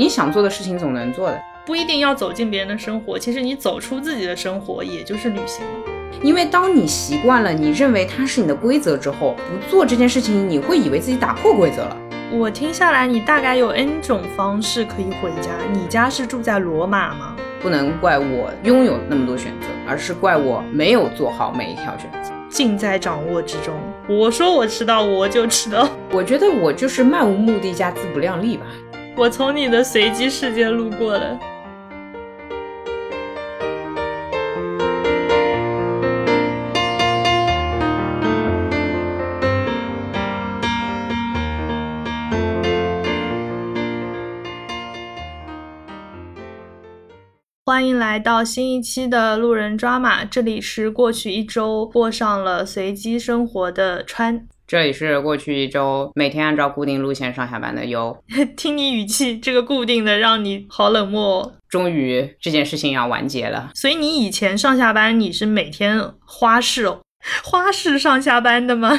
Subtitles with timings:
[0.00, 5.72] 你想做的事情总能做的，不一定要走进别人的生活，其实你走出自己的生活，也就是旅行了。
[6.22, 11.94] 因为当你习惯了，你认为它是你的规则之后，不做这件事情，你会以为自己打破规则了。
[12.32, 15.50] 我听下来，你大概有 N 种方式可以回家。
[15.70, 17.36] 你家是住在罗马吗？
[17.60, 22.30] 不能怪我拥有那么多选择，而是怪我没有做好每一条选择。
[22.48, 23.74] 尽在掌握之中。
[24.08, 25.86] 我说我迟到，我就迟到。
[26.10, 28.64] 我觉得我就是漫无目的加自不量力吧。
[29.16, 31.38] 我从你的随机世界路过的。
[47.66, 58.16] 欢迎来到新一期的路人抓马，这里是过去一周过上了随机生活的川，这里是过去一周每天按照固定路线上下班的优。
[58.56, 61.52] 听你语气，这个固定的让你好冷漠。
[61.68, 66.88] 终于这件事情要完结了，所以你以前上下班你是每天花式
[67.42, 68.96] 花式上下班的吗？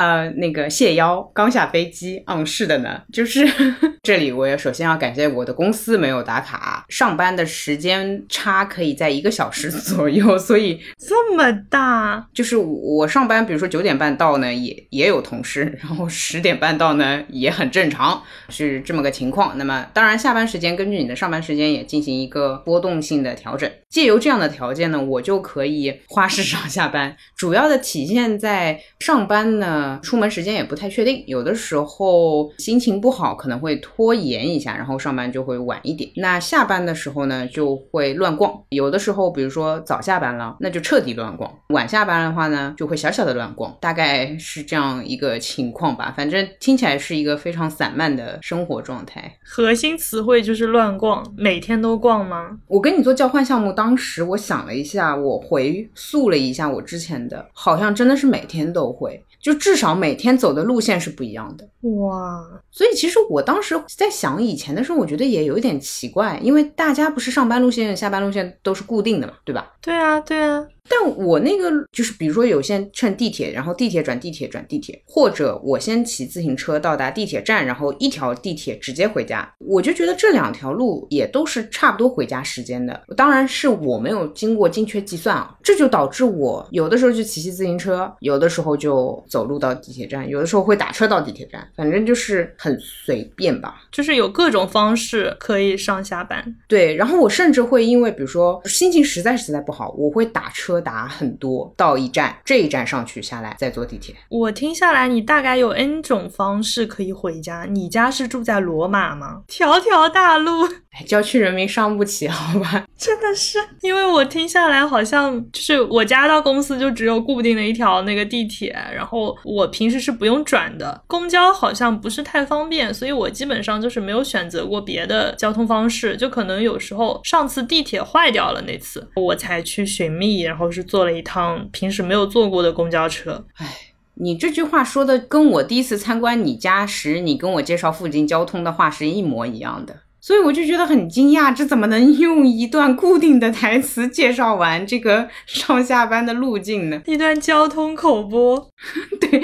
[0.00, 3.46] 呃，那个谢邀刚下飞机，嗯，是的呢，就是
[4.02, 19.58] 这里，我也首先要感谢我的公司没有打卡，上班的时间差可以在一个小时左右，所以这么大，就是我上班，比如说九点半到呢，也也有同事，然后十点半到呢也很正常，是这么个情况。
[19.58, 29.89] 那么当然，下班时间根据你的上班时间也进行一个波动性的调整，借由这样的条件呢，我就可以花式上下班，主要的体现在上班呢。
[29.98, 36.10] 出门时间也不太确定，有的时候心情不好，可能会拖延一下，然后上班就会晚一点。
[36.16, 38.52] 那下班的时候呢，就会乱逛。
[38.70, 46.12] 有的时候，比如说早下班了，那就彻底乱逛；晚下班的话呢，就会小小的乱逛，大概是这样一个情况吧。
[46.16, 49.32] 反正听起来是一个非常散漫的生活状态。
[49.42, 52.58] 核心词汇就是乱逛，每天都逛吗？
[52.66, 59.24] 我跟你做交换项目，当时我想了一下，我回溯了一下我之前的，好像真的是每天都会。
[59.40, 69.72] 就至少每天走的路线是不一样的哇，所以其实我当时在想以前的时候，我觉得也有一点奇怪，因为大家不是上班路线、下班路线都是固定的嘛，对吧？
[69.80, 70.66] 对啊，对啊。
[70.88, 79.48] 但我那个就是，比如说有些乘地铁，然后地铁转地铁转地铁，或者我先骑自行车到达地铁站，然后一条地铁直接回家。
[79.58, 83.00] 我就觉得这两条路也都是差不多回家时间的。
[83.16, 93.82] 当然是我没有经过精确计算啊，这就导致我有的时候就骑骑自行车，有的时候就走路到地铁站，有的时候会打车到地铁站，反正就是很随便吧。
[93.92, 96.56] 就是有各种方式可以上下班。
[96.66, 100.69] 对，然后我甚至会因为比如说心情实在实在不好，我会打车。
[100.70, 104.14] 车打很多到一站，这一站上去下来再坐地铁。
[104.28, 107.64] 我听下来，你大概有 N 种方式可以回家。
[107.64, 109.42] 你家是住在罗马吗？
[109.48, 110.68] 条条大路，
[111.06, 112.86] 郊区人民伤不起，好吧？
[112.96, 121.02] 真的是，因为我听下来好像就是我家到公司就只有固定的一条那个地铁，然后我平时是不用转的。
[121.06, 126.16] 公交好像不是太方便，所以我基本上就是没有选择过别的交通方式。
[126.16, 130.70] 就可能有时候上次地铁坏掉了那次，我才去寻觅，然后。
[130.70, 133.44] 是坐了一趟平时没有坐过的公交车。
[133.56, 133.66] 哎，
[134.14, 139.96] 你这句话说的跟我第一次参观你家时，你跟我介绍附近交通的话是一模一样的。
[140.20, 147.00] 所以我就觉得很惊讶，这怎么能用一段固定的台词介绍完这个上下班的路径呢？
[147.06, 148.70] 一段交通口播，
[149.20, 149.40] 对，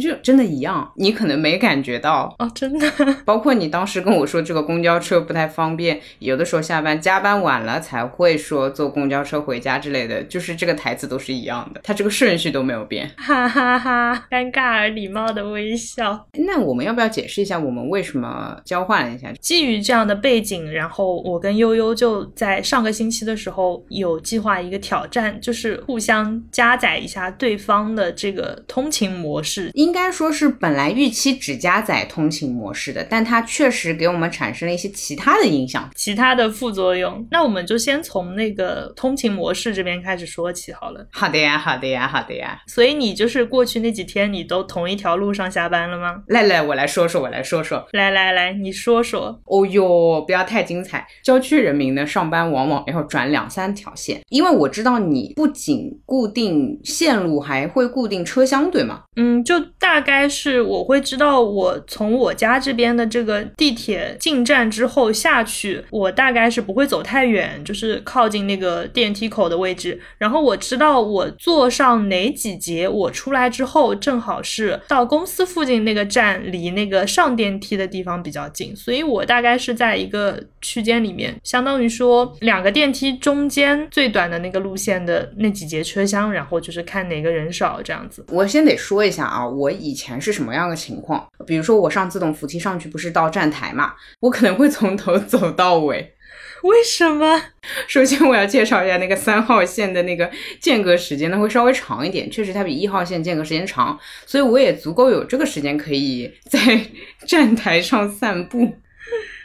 [0.00, 2.90] 就真的一样，你可能没感觉到哦，真的。
[3.26, 13.10] 包括你当时跟我说这个公交车不太方便，有的时候下班加班晚了才会说坐公交车回家之类的，就是这个台词都是一样的，它这个顺序都没有变。
[13.16, 16.26] 哈哈哈，尴尬而礼貌的微笑。
[16.34, 19.32] 那我们要不要解释一下我们为什么交换了一下？
[19.40, 20.11] 基于这样的。
[20.14, 29.70] 背景，然后我跟悠悠就在上个星期的时候有计划一个挑战，就是互相加载一下对方的这个通勤模式。
[29.74, 37.26] 应该说是本来预期只加载通勤模式的，但它确实给我们产生了一些其他的影响，其他的副作用。
[37.30, 41.06] 那我们就先从那个通勤模式这边开始说起好了。
[41.12, 42.60] 好的呀，好的呀，好的呀。
[42.66, 46.22] 所以你就是过去那几天，你都同一条路上下班了吗？
[46.28, 47.86] 来来，我来说说，我来说说。
[47.92, 49.40] 来来来，你说说。
[49.44, 49.82] 哦哟。
[50.02, 51.06] 我不要太精彩。
[51.22, 59.02] 郊区人民呢，上班往往要转两三条线，因为我知道你不仅固定线路，还会固定车厢，对吗？
[59.16, 70.00] 嗯，就大概是我会知道，我从我家这边的这个地铁进站之后下去，我大概是不会走太远，就是靠近那个电梯口的位置。
[70.18, 79.91] 然后我知道我坐上哪几节，我出来之后正好是到公司附近那个站，离那个上电梯的地方比较近，所以我大概是在。
[79.92, 88.24] 在一个区间里面，相当于说两个电梯中间最短的那个路线的那几节车厢，然后就是看哪个人少这样子。
[88.30, 91.28] 我先得说一下啊，我以前是什么样的情况？
[91.46, 96.14] 比如说我上自动扶梯上去，不是到站台嘛，我可能会从头走到尾。
[96.62, 97.42] 为什么？
[97.86, 106.80] 首先我要介绍一下那个三号线的那个间隔时间，它会稍微长一点，确实它比一号线间隔时间长，所以我也足够有这个时间可以在
[107.28, 108.74] 站台上散步。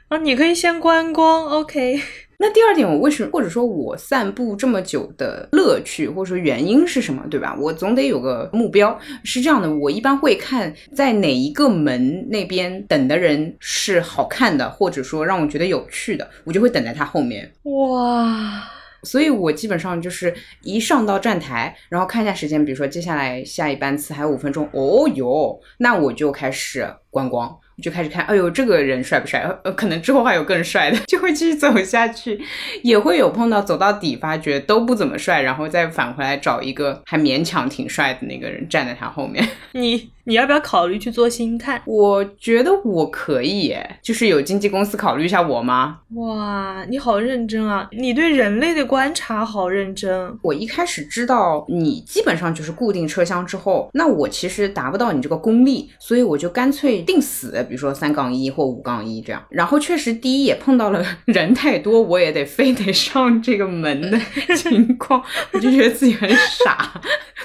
[0.09, 1.99] 啊，你可以先观光，OK。
[2.39, 7.53] 那第二点，我为什么或者说我散步这么久的乐趣或者说原因是什么，对吧？
[7.59, 8.97] 我总得有个目标。
[9.25, 17.51] 是这样的，我一般会看在哪一个门那边等的人是好看的，或者说让我觉得有趣的，我就会等在他后面。
[17.63, 18.63] 哇，
[19.03, 20.33] 所以我基本上就是
[20.63, 27.57] 一上到站台，然后看一下时间，比如说接下来下一班次还有五分钟，哦哟，那我就开始观光。
[27.83, 29.39] 就开始看，哎呦，这个人帅不帅？
[29.63, 32.39] 呃，可能之后还有更帅的， 就会继续走下去，
[32.81, 39.47] 也会有碰到走到底发觉都不怎么帅，然后再返回来找一个还勉强挺帅的那个人站在他后面。
[39.73, 41.81] 你你要不要考虑去做星探？
[41.85, 45.99] 我觉得我可以，耶，就是有经纪公司考虑一下我吗？
[46.15, 47.87] 哇，你好认真啊！
[47.91, 50.35] 你对人类的观察好认真。
[50.41, 57.65] 我一开始知道你基本上就是固定车厢之后，那我其实达不到你这个功力，所以我就干脆定死。
[57.67, 64.19] 比如说三杠一或五杠一这样，然后确实第一也碰到了 人太多，我也得非得上这个门的
[64.55, 65.21] 情况，
[65.51, 66.99] 我就觉得自己很傻，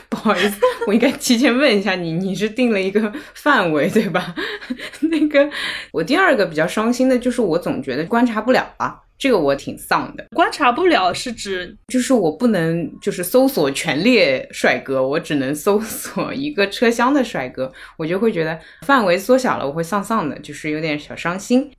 [0.08, 4.34] 不好意思，我应该提前问一下你，你是定了一个范围对吧？
[5.10, 5.48] 那个
[5.92, 8.96] 我第二个比较伤心的就是我总觉得观察不了啊。
[9.22, 21.70] 这个我挺丧的，观察不了是指就是我不能就是搜索全列帅哥，我只能搜索 一个车厢的帅哥，我就会觉得范围缩小了，我会丧丧的，就是有点小伤心。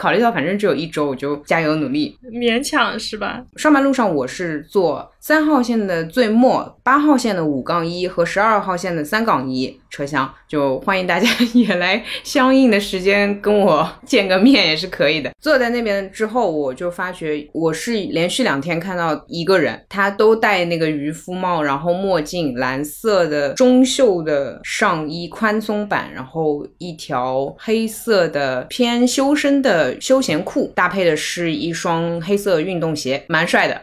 [0.00, 3.44] 考虑到反正只有一周，我就加油努力，勉强是吧？
[3.56, 15.30] 上班路上我是坐三号线的最末，八号线的五杠一和十二号线的三杠一车厢，就欢迎大家也来相应的时间跟我见个面也是可以的。
[15.38, 29.89] 坐在那边之后，我就发觉我是连续两天看到一个人，他都戴那个渔夫帽，然后墨镜，蓝色的中袖的上衣，宽松版，然后一条黑色的偏修身的。
[30.00, 33.82] 休闲裤搭配的是一双黑色运动鞋，蛮帅的。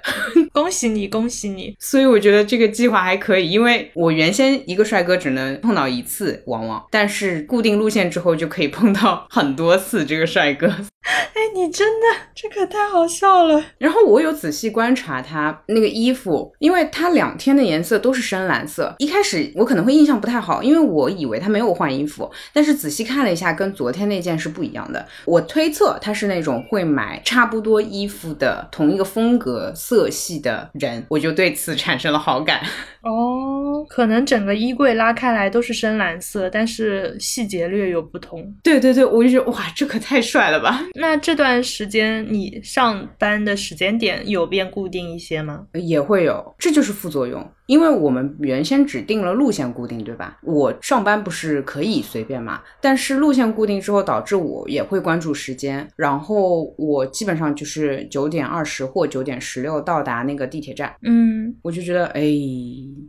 [0.51, 1.75] 恭喜你，恭喜你！
[1.79, 10.67] 所以我觉得这个计划还可以，因为我原先一个帅哥只能碰到一次，往往，但是固定路线之后就可以碰到很多次这个帅哥。
[11.07, 13.63] 哎，你真的这可太好笑了。
[13.77, 18.93] 然后我有仔细观察他那个衣服，因为他两天的颜色都是深蓝色。
[18.97, 25.07] 一开始我可能会印象不太好，因为我以为他没有换衣服，但是仔细看了一下，跟昨天那件是不一样的。
[25.25, 32.61] 我推测他是那种会买差不多衣服的同一个风格色系的人，我就对此产生了好感。
[33.03, 38.43] 哦，可能整个衣柜拉开来都是深蓝色，但是细节略有不同。
[38.63, 40.83] 对对对，我就觉得哇，这可太帅了吧！
[40.95, 45.65] 那这段时间你上班的时间点有变固定一些吗？
[45.73, 47.49] 也会有，这就是副作用。
[47.67, 50.39] 因为我们原先只定了路线固定，对吧？
[50.41, 52.61] 我上班不是可以随便嘛？
[52.81, 60.95] 但是路线固定之后，导致我也会关注时间，然后我基本上就是九点二十或九点十六到达那个地铁站。
[61.03, 62.23] 嗯，我就觉得哎，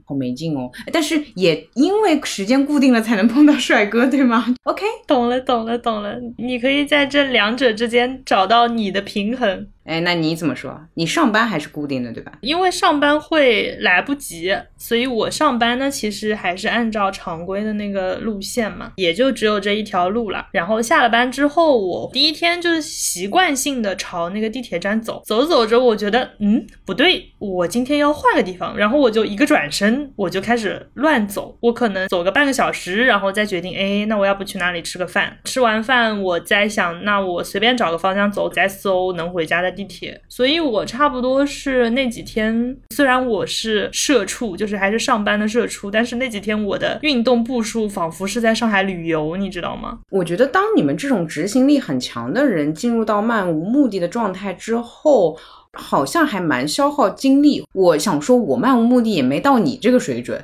[0.05, 0.69] 好没劲哦。
[0.93, 6.17] 但是也因为时间固定了，才能碰到帅哥，对吗？OK，懂了，懂了，懂了。
[6.37, 9.67] 你可以在这两者之间找到你的平衡。
[9.89, 10.79] 哎，那你怎么说？
[10.95, 12.33] 你上班还是固定的，对吧？
[12.43, 20.49] 因为上班会来不及，所以我上班呢，其实还是按照常规的那个路线嘛，也就只有这一条路了。
[20.53, 28.77] 然后下了班之后，我第一天就是习惯性的朝那个地铁站走，走着走着，我觉得，嗯，不对，我今天要换个地方。
[28.77, 31.57] 然后我就一个转身，我就开始乱走。
[31.61, 35.39] 我可能走个半个小时，然后再决定，哎，那我要不去哪里吃个饭？
[35.45, 39.78] 吃完饭，我在想，那我随便找个方向走，再搜能回家的。
[39.79, 50.01] 地铁，所以我差不多是那几天，虽然我是社畜，就是还是上班的社畜，但是那几天我的运动步数仿佛是在上海旅游，你知道吗？
[50.11, 55.39] 我觉得当你们这种执行力很强的人进入到漫无目的的状态之后。
[55.79, 57.65] 好像还蛮消耗精力。
[57.73, 60.39] 我想说，我漫无目的也没到你这个水准，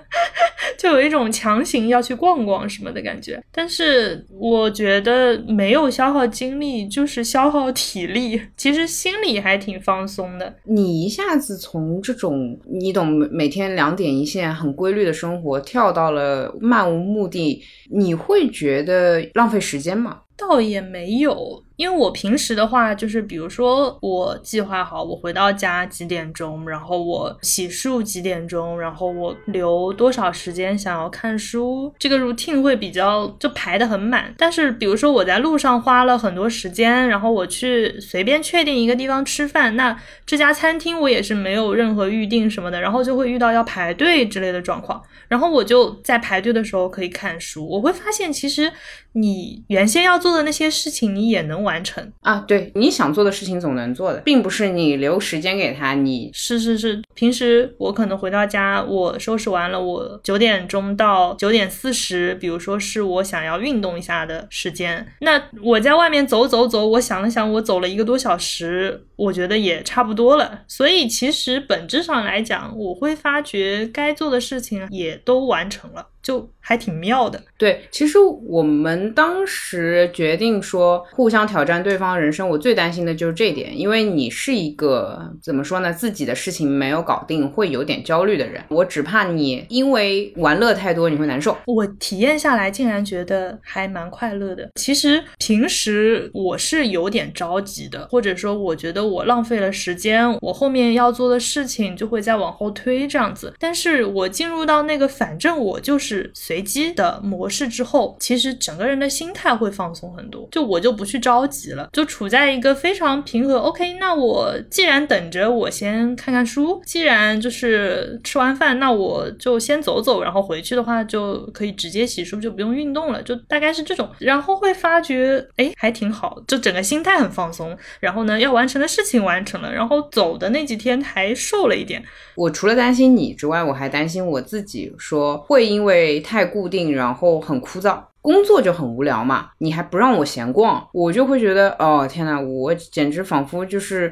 [0.76, 3.40] 就有一种强行要去逛逛什么的感觉。
[3.52, 8.40] 但是我觉得没有消耗精力，就是消耗体力。
[8.56, 10.52] 其实心里还挺放松的。
[10.64, 20.20] 你一下子从这种你懂每天两点一线很规律的生活，跳到了漫无目的，你会觉得浪费时间吗？
[20.36, 34.34] 倒也没有，因为我平时的话，就是比如说我计划好我回到家几点钟，然后我洗漱几点钟，然后我留多少时间想要看书，这个 routine 会比较就排得很满。
[34.36, 48.72] 但是比如说我在路上花了很多时间，然后我去随便确定一个地方吃饭，那这家餐厅我也是没有任何预定什么的，然后就会遇到要排队之类的状况，然后我就在排队的时候可以看书，我会发现其实
[49.12, 50.23] 你原先要。
[50.24, 52.42] 做的那些事情你也能完成啊？
[52.48, 55.92] 对，你想做的事情总能做的，并不是你留时间给他。
[55.92, 70.60] 你是是是，平时我可能回到家，我收拾完了，我九点钟到九点四十，比如说是我想要运动一下的时间，那我在外面走走走，我想了想，我走了一个多小时，我觉得也差不多了。
[70.66, 76.06] 所以其实本质上来讲，我会发觉该做的事情也都完成了。
[76.24, 77.82] 就还挺妙的，对。
[77.90, 88.64] 其实我们当时决定说互相挑战对方人生，我最担心的就是这点，因为你是一个怎么说呢，自己的事情没有搞定，会有点焦虑的人。
[88.70, 91.54] 我只怕你因为玩乐太多，你会难受。
[91.66, 94.70] 我体验下来，竟然觉得还蛮快乐的。
[94.76, 103.52] 其实平时我是有点着急的，或者说我觉得我浪费了时间，我后面要做的事情就会再往后推这样子。
[103.58, 106.13] 但是我进入到那个，反正我就是。
[106.14, 110.48] 是随机的模式之后，其实整个人的心态会放松很多。
[110.52, 113.58] 就我就不去着急了，就处在一个非常平和。
[113.58, 123.20] OK，那我既然等着，我先看看书；既然就是吃完饭，那我就先走走，然后回去的话就可以直接洗漱，就不用运动了。
[123.22, 127.76] 就大概是这种，然后会发觉，哎，还挺好，就整个心态很放松。
[127.98, 132.02] 然后呢，要完成的事情完成了，然后走的那几天还瘦了一点。
[132.36, 136.03] 我除了担心你之外，我还担心我自己，说会因为。
[136.20, 139.50] 太固定，然后很枯燥，工作就很无聊嘛。
[139.58, 144.10] 你还不让我闲逛，我就会觉得，哦天呐，我简直仿佛就是。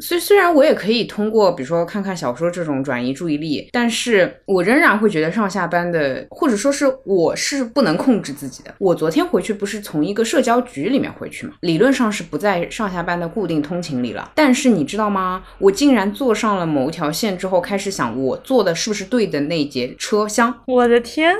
[0.00, 8.74] 虽虽然我也可以通过，比如说看看小说这种转移注意力，但是我仍然会觉得上下班的，或者说是我是不能控制自己的。
[8.78, 14.32] 我昨天回去不是从一个社交局里面回去嘛，理论上是不在上下班的固定通勤里了。
[14.34, 15.44] 但是你知道吗？
[15.60, 20.52] 我竟然坐上了某一条线之后，开始想我坐的是不是对的那节车厢。
[20.66, 21.36] 我的天！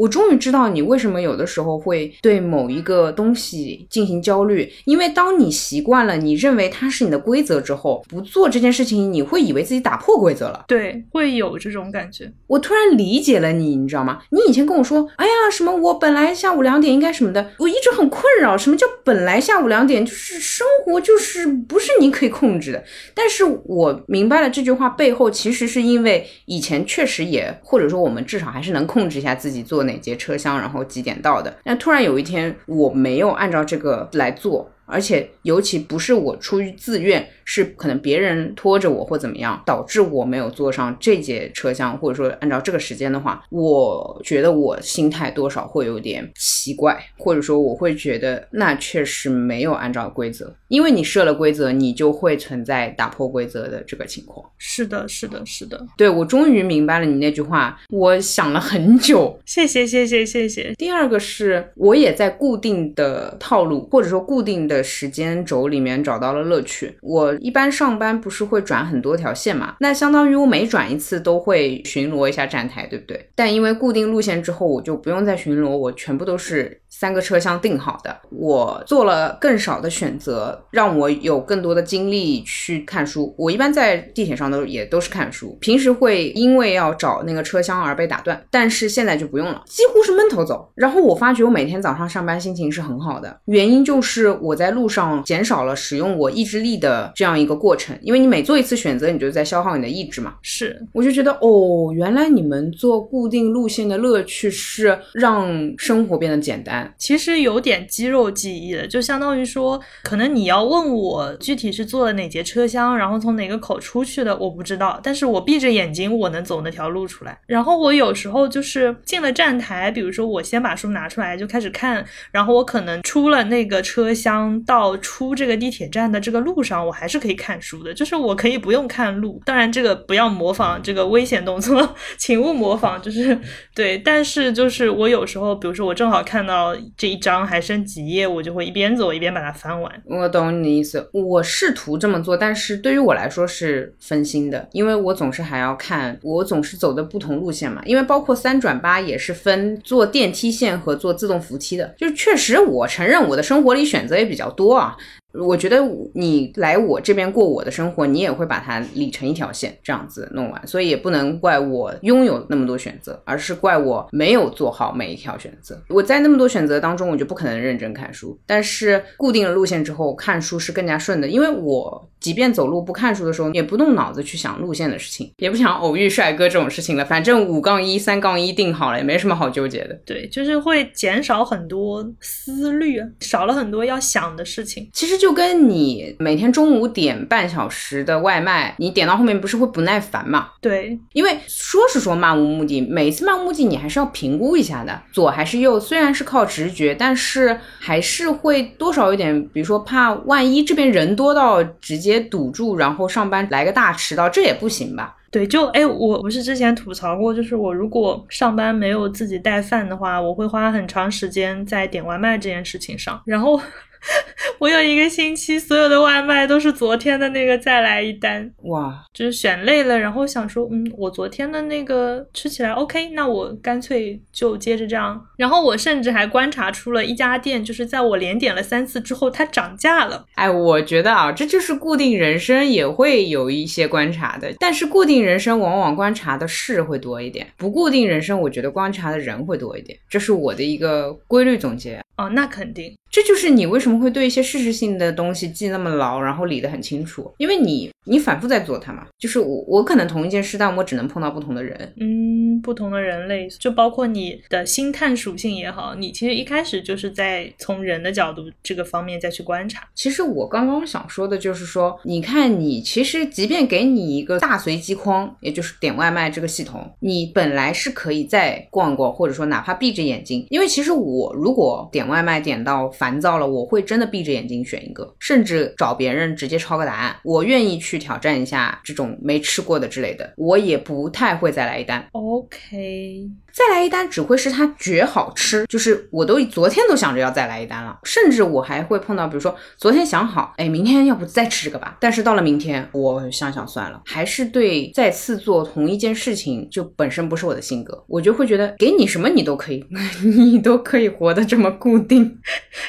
[0.00, 10.64] 我终于知道你为什么有的时候会对某一个东西进行焦虑，因为当你习惯了，你认为它是你的规则之后，不做这件事情，你会以为自己打破规则了。
[10.66, 12.32] 对，会有这种感觉。
[12.46, 14.20] 我突然理解了你，你知道吗？
[14.30, 18.56] 你以前跟我说，哎呀，什么我本来下午两点应该什么的，我一直很困扰。
[18.56, 20.02] 什么叫本来下午两点？
[20.06, 22.82] 就是生活就是不是你可以控制的。
[23.12, 31.54] 但是我明白了这句话背后，其实是因为以前确实也，或者说我们至少还是能控制一下自己做哪节车厢，然后几点到的。
[31.64, 34.70] 那突然有一天，我没有按照这个来做。
[34.92, 54.48] 而且尤其不是我出于自愿，是可能别人拖着我或怎么样，导致我没有坐上这节车厢，或者说按照这个时间的话，我觉得我心态多少会有点奇怪，或者说我会觉得那确实没有按照规则，因为你设了规则，你就会存在打破规则的这个情况。
[54.56, 55.84] 是的，是的，是的。
[55.96, 59.36] 对我终于明白了你那句话，我想了很久。
[59.44, 60.72] 谢谢，谢谢，谢谢。
[60.76, 64.84] 第二个是我也在固定的套路，或者说固定的。
[65.00, 66.94] 时间轴里面找到了乐趣。
[67.00, 69.76] 我一般上班不是会转很多条线嘛？
[69.80, 73.30] 那相当于我每转一次都会巡逻一下站台，对不对？
[73.34, 78.16] 但因为固定路线之后，我就不用再巡逻，我全部都是三个车厢定好的。
[78.30, 83.34] 我做了更少的选择，让我有更多的精力去看书。
[83.36, 90.70] 我一般在地铁上都也都是看书，平时会因为要找那个车厢而被打断，但是现在就不用了，几乎是闷头走。
[90.74, 94.70] 然后我发觉我每天早上上班心情是很好的，原因就是我在。
[94.70, 100.34] 路上减少了使用我意志力的这样一个过程，因为你每做一次选择，你就在消耗你的意志嘛。
[100.42, 106.79] 是，我就觉得哦，原来你们做固定路线的乐趣是让生活变得简单。
[106.96, 115.00] 其实有点肌肉记忆的，就相当于说，可能你要问我具体是坐了哪节车厢，然后从哪个口出去的，我不知道。
[115.02, 117.38] 但是我闭着眼睛，我能走那条路出来。
[117.46, 124.30] 然后我有时候就是进了站台，比如说我先把书拿出来就开始看，然后我可能出了那个车厢。
[124.66, 129.40] 到出这个地铁站的这个路上，我还是可以看书的，就是我可以不用看路。
[129.44, 133.00] 当然，这个不要模仿这个危险动作， 请勿模仿。
[133.02, 133.36] 就是
[133.74, 140.02] 对，但是就是我有时候，比如说我正好看到这一章还剩几页，我就会一边走一边把它翻完。
[140.04, 147.82] 我懂你的意思，我试图这么做，但是对于我来说是分心的，因为我总是还要看，我总是走的不同路线嘛。
[147.84, 154.96] 因为包括三转八也是分坐电梯线和坐自动扶梯的，就是确实我承认我的生活里选择也比较多啊。
[155.32, 155.78] 我觉得
[156.14, 165.80] 你来我这边过我的生活，你也会把它理成一条线，这样子弄完，所以也不能怪我拥有那么多选择，而是怪我没有做好每一条选择。
[165.88, 168.36] 我在那么多选择当中，我就不可能认真看书。
[168.44, 177.04] 但是固定了路线之后，看书是更加顺的，因为我即便走路不看书的时候，也不动脑子去想路线的事情，也不想偶遇帅哥这种事情了。
[177.04, 179.94] 反正五杠一、三杠一定好了，也没什么好纠结的。
[180.04, 184.90] 对，就是会减少很多思虑，少了很多要想的事情。
[184.92, 185.20] 其实。
[185.20, 190.48] 就跟你每天中午点半小时的外卖，你点到后面不是会不耐烦嘛？
[190.62, 195.78] 对，因为说是说漫无目的，每次漫无目的你还是要评估一下的，左还是右？
[195.78, 205.16] 虽然是靠直觉，但是还是会多少有点，比如说怕万一这边人多到直接也堵住，然后上班来个大迟到，这也不行吧？
[205.30, 213.60] 对，就哎，我不是之前吐槽过，就是我如果上班没有自己带饭的话，我会花很长时间在点外卖这件事情上，然后。
[214.58, 225.20] 我有一个星期，所有的外卖都是昨天的那个再来一单，哇，就是选累了，然后想说，嗯，我昨天的那个吃起来 OK，那我干脆就接着这样。
[225.36, 230.24] 然后我甚至还观察出了一家店，就是在我连点了三次之后，它涨价了。
[230.34, 242.00] 哎，我觉得啊，这就是固定人生也会有一些观察的，但是固定人生往往观察的事会多一点，不固定人生，我觉得观察的人会多一点，这是我的一个规律总结。
[242.16, 249.06] 哦，那肯定，这就是你为什么会对一些事实性的东西记那么牢，然后理得很清楚，因为你你反复在做它嘛。
[249.18, 259.88] 就是我我可能同一件事，但我只能碰到不同的人，嗯，不同的人类，就包括你的星探属性也好，你其实一开始就是在从人的角度这个方面再去观察。
[259.94, 272.10] 其实我刚刚想说的就是说，你看你其实即便给你一个大随机框，也就是点外卖这个系统，你本来是可以再逛逛，或者说哪怕闭着眼睛，因为其实我如果点。
[272.10, 277.16] 外卖点到烦躁了，我会真的闭着眼睛选一个，甚至找别人直接抄个答案。
[277.24, 282.06] 我愿意去挑战一下这种没吃过的之类的，我也不太会再来一单。
[282.12, 283.28] OK。
[283.52, 299.84] 再来一单只会是它绝好吃，就是我都昨天都想着要再来一单了，甚至我还会碰到，比如说昨天想好，哎，明天要不再吃这个吧，但是到了明天，我想想算了，还是对再次做同一件事情就本身不是我的性格，我就会觉得给你什么你都可以，
[300.22, 302.38] 你都可以活得这么固定，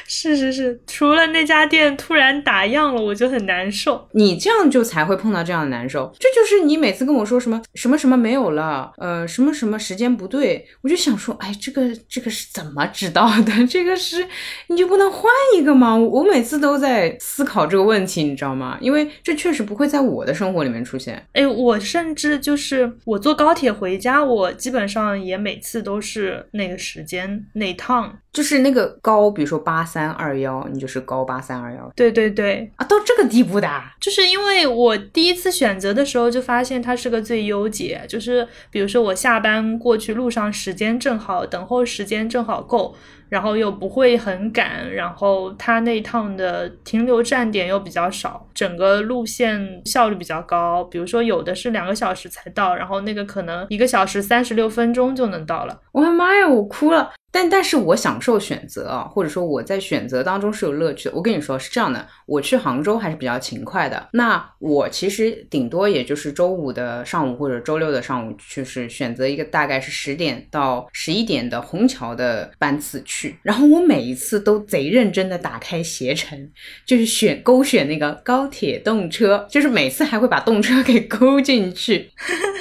[0.06, 10.51] 是是是，除了那家店突然打烊了，我就很难受，你这样就才会碰到这样的难受，这就是你每次跟我说什么什么什么没有了，呃，什么什么时间不对。
[10.80, 13.52] 我就想说，哎，这个这个是怎么知道的？
[13.68, 14.26] 这个是
[14.68, 15.96] 你就不能换一个吗？
[15.96, 18.78] 我每次都在思考这个问题，你知道吗？
[18.80, 21.24] 因为这确实不会在我的生活里面出现。
[21.32, 28.18] 哎，我甚至就是我坐高铁回家，我基本上也每次都是那个时间那趟。
[28.32, 31.92] 就是那个高，比如说八三二幺，你就是高八三二幺。
[31.94, 33.68] 对对对啊，到这个地步的，
[34.00, 42.94] 就是因为我第一次选择的时候就发现它是个最优解，就是比如说我下班过去路上时间正好，等候时间正好够。
[43.28, 50.84] 然后又不会很赶，然后它那趟的停留站点又比较少，整个路线效率比较高。
[50.84, 55.80] 比如说有的是两个小时才到，然后那个可能一个小时三十六分钟就能到了。
[55.92, 57.10] 我的妈呀，我哭了。
[57.32, 61.14] 但但是我享受选择啊，或者说我在选择当中是有乐趣的。
[61.16, 64.08] 我跟你说是这样的，我去杭州还是比较勤快的。
[64.12, 73.36] 那我其实顶多也就是周五的上午或者周六的上午，就是选择一个大概是十点到十一点的虹桥的班次去。
[73.42, 76.50] 然后我每一次都贼认真的打开携程，
[76.84, 82.10] 就是选勾选那个高铁动车，就是每次还会把动车给勾进去，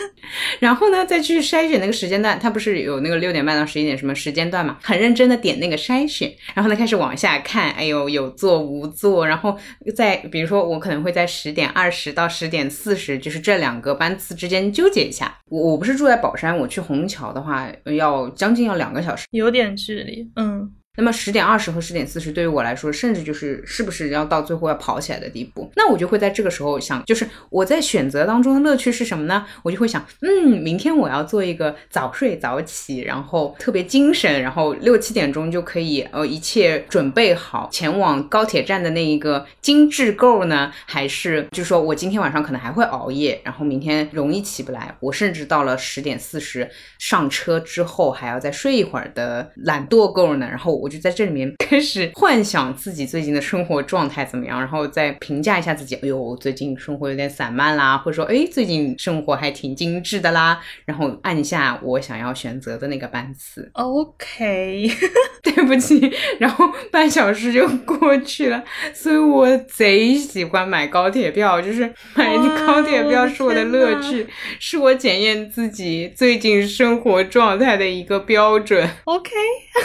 [0.60, 9.58] 然后呢再去筛选那个时间段，它不是有那个六点半到十一点什么时间段很认真的点那个筛选，然后呢开始往下看，哎呦有座无座，然后
[9.96, 15.38] 在比如说我可能会在十点二十到十点四十，就是这两个班次之间纠结一下。
[15.50, 20.72] 我我不是住在宝山，我去虹桥的话要将近要两个小时，有点距离，嗯。
[21.02, 29.44] 那么十点二十和十点四十对于我来说，甚至就是是不是要到最后要跑起来的地步，那我就会在这个时候想，就是我在选择当中的乐趣是什么呢？
[29.64, 40.72] 我就会想，嗯，明天我要做一个早睡早起，然后特别精神，然后六七点钟就可以，呃，一切准备好前往高铁站的那一个精致够呢？
[40.86, 50.48] 还是就说我今天晚上可能还会熬夜，然后明天容易起不来，我甚至到了十点四十上车之后还要再睡一会儿的懒惰够呢？
[50.48, 50.91] 然后我。
[50.92, 55.96] 就在这里面开始幻想自己最近的生活状态怎么样，然后再评价一下自己。
[55.96, 60.60] 哎呦，最近生活有点散漫啦，或者说，哎，最近生活还挺精致的啦。
[60.86, 63.70] 然后按下我想要选择的那个班次。
[63.74, 64.90] OK，
[65.42, 68.64] 对不起，然后半小时就过去了。
[68.94, 71.82] 所以我贼喜欢买高铁票，就是
[72.16, 74.28] 买高铁票是我的乐趣，
[74.60, 78.90] 是我检验自己最近生活状态的一个标准。
[79.06, 79.30] OK，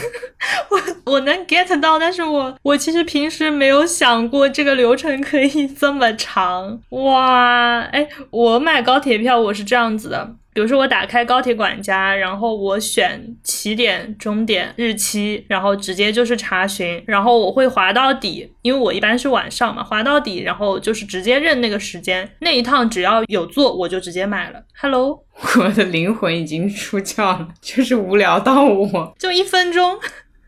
[0.70, 6.80] 我 我能 get 到，但是我我其实平时没有想过这个流程可以这么长。
[6.90, 10.34] 哇，哎，我买高铁票我是这样子的。
[10.52, 24.62] 比如说，我打开高铁管家，然后我选起点、终点、日期，然后直接就是查询，然后我会滑到底，因为我一般是晚上嘛，滑到底，然后就是直接认那个时间，那一趟只要有座我就直接买了。
[24.80, 25.22] Hello，
[25.58, 29.98] 我的灵魂已经出窍了，就是无聊到我，就一分钟，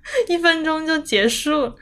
[0.29, 1.73] 一分钟就结束。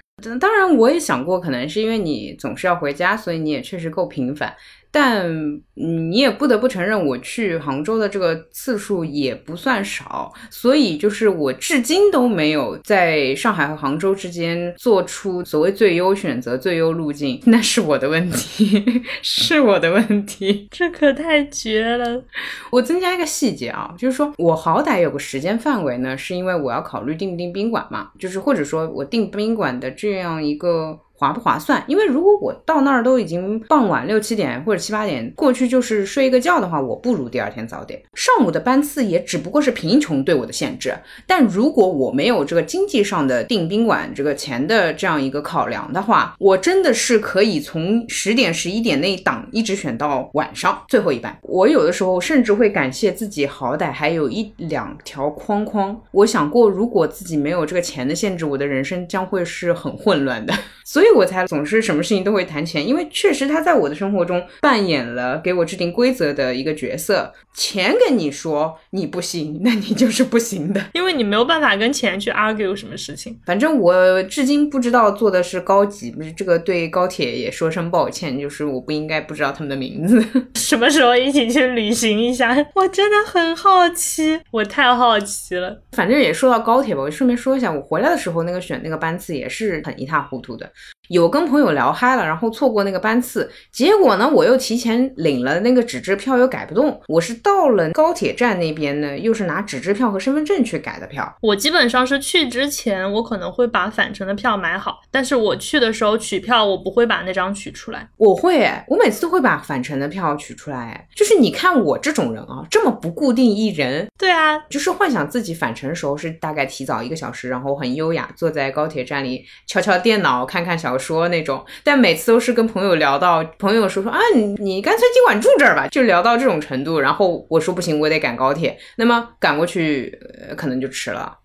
[0.41, 4.55] 当然，我也想过，可能是因为你总是要回家，所以你也确实够频繁。
[4.91, 18.83] 但你也不得不承认，我去杭州的这个次数也不算少，所以就是我至今都没有在上海和杭州之间做出所谓最优选择、最优路径，那是我的问题，
[19.21, 20.67] 是我的问题。
[20.71, 22.23] 这可太绝了！
[22.71, 30.99] 我增加一个细节啊，就是说我好歹有个时间范围呢，是因为我要考虑订不订宾馆嘛，就是或者说我订宾馆的这样一个。
[31.19, 31.83] 划不划算？
[31.87, 38.01] 因为如果我到那儿都已经傍晚六七点或者七八点过去，就是睡一个觉的话，我不如第二天早点。
[38.15, 40.95] 上午的班次也只不过是贫穷对我的限制。
[41.27, 51.35] 但如果我没有这个经济上的订宾馆这个钱的这样一个考量的话，我真的是可以从十点十一点那一档一直选到晚上最后一班。
[51.43, 55.99] 我有的时候甚至会感谢自己，好歹还有一两条框框。
[56.11, 60.53] 我想过，如果自己没有这个钱的限制，我的人生将会是很混乱的。
[60.85, 61.06] 所以。
[61.07, 67.33] 所以我才总是什么事情都会谈钱，因为确实他在我的生活中扮演了给我制定规则的一个角色。
[67.55, 73.39] 钱跟你说你不行，那你就是不行的， 因为你没有办法跟钱去 argue 什么事情。
[73.47, 80.23] 反正我至今不知道做的是高级，这个对高铁也说声抱歉，就是我不应该不知道他们的名字。
[80.57, 82.55] 什么时候一起去旅行一下？
[82.75, 85.81] 我真的很好奇，我太好奇了。
[85.93, 90.71] 反正也说到高铁吧，我顺便说一下，我回来的时候那个选那个班次也是很一塌糊涂的。
[91.09, 97.01] 有跟朋友聊嗨了，然后错过那个班次，结果呢，我又提前领了那个纸质票，又改不动。
[97.07, 101.37] 我是到了高铁站那边呢，又是拿纸质票和身份证去改的票。
[101.41, 108.09] 我基本上是去之前，我可能会把返程的票买好，但是我去的时候取票，我不会把那张取出来。
[108.17, 111.07] 我会哎，我每次都会把返程的票取出来。
[111.15, 114.09] 就是你看我这种人啊，这么不固定一人。
[114.19, 120.96] 对啊，就是幻想自己返程的时候是大概提早一个小时，然后很优雅坐在高铁站里敲敲电脑，看看小。
[120.99, 127.01] 说那种，但每次都是跟朋友聊到，朋友说说啊，你你干脆今晚住这儿吧，就聊到这种程度。
[127.01, 131.39] 然后我说不行，我得赶高铁，那么赶过去，呃，可能就迟了。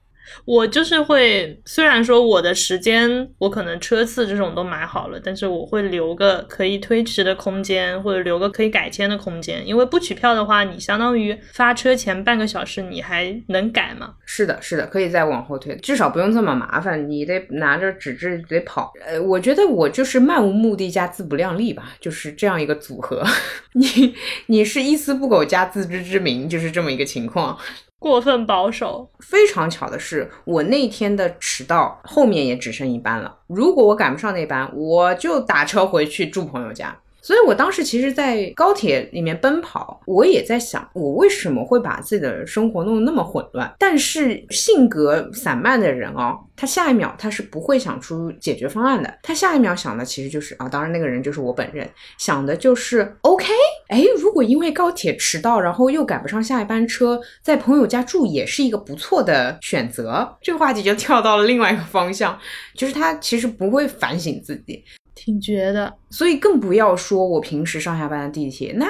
[0.45, 9.65] 我就是会，虽然说我的时间我可能车次这种都买好了，但是我会留个可以推迟的空间，或者留个可以改签的空间。
[9.67, 14.15] 因为不取票的话，你相当于发车前半个小时你还能改吗？
[14.25, 17.09] 是的，是的，可以再往后推，至少不用这么麻烦。
[17.09, 18.93] 你得拿着纸质得跑。
[19.05, 23.23] 呃，我觉得我就是漫无目的加自不量力吧，就是这样一个组合。
[23.73, 24.15] 你
[24.47, 27.57] 你是一丝不苟加自知之明，就是这么一个情况。
[28.01, 29.07] 过分保守。
[29.19, 33.37] 非常巧的是，我那天的迟到后面也只剩一班了。
[33.45, 36.97] 如果我赶不上那班，我就打车回去住朋友家。
[37.21, 43.71] 所以我当时其实，在高铁里面奔跑，我也在想，我为什么会把自己的生活弄得那么混乱？
[43.77, 53.45] 但是性格散漫的人哦，他下一秒他是不会想出解决方案的，他下一秒想的其实就是啊，当然那个人就是我本人，想的就是 OK，
[53.89, 60.37] 哎，如果因为高铁迟到，然后又赶不上下一班车，在朋友家住也是一个不错的选择。
[60.41, 62.37] 这个话题就跳到了另外一个方向，
[62.75, 64.83] 就是他其实不会反省自己。
[65.23, 68.87] 挺绝的，所以更不要说我平时上下班的地铁，那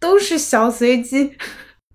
[0.00, 1.32] 都是小随机。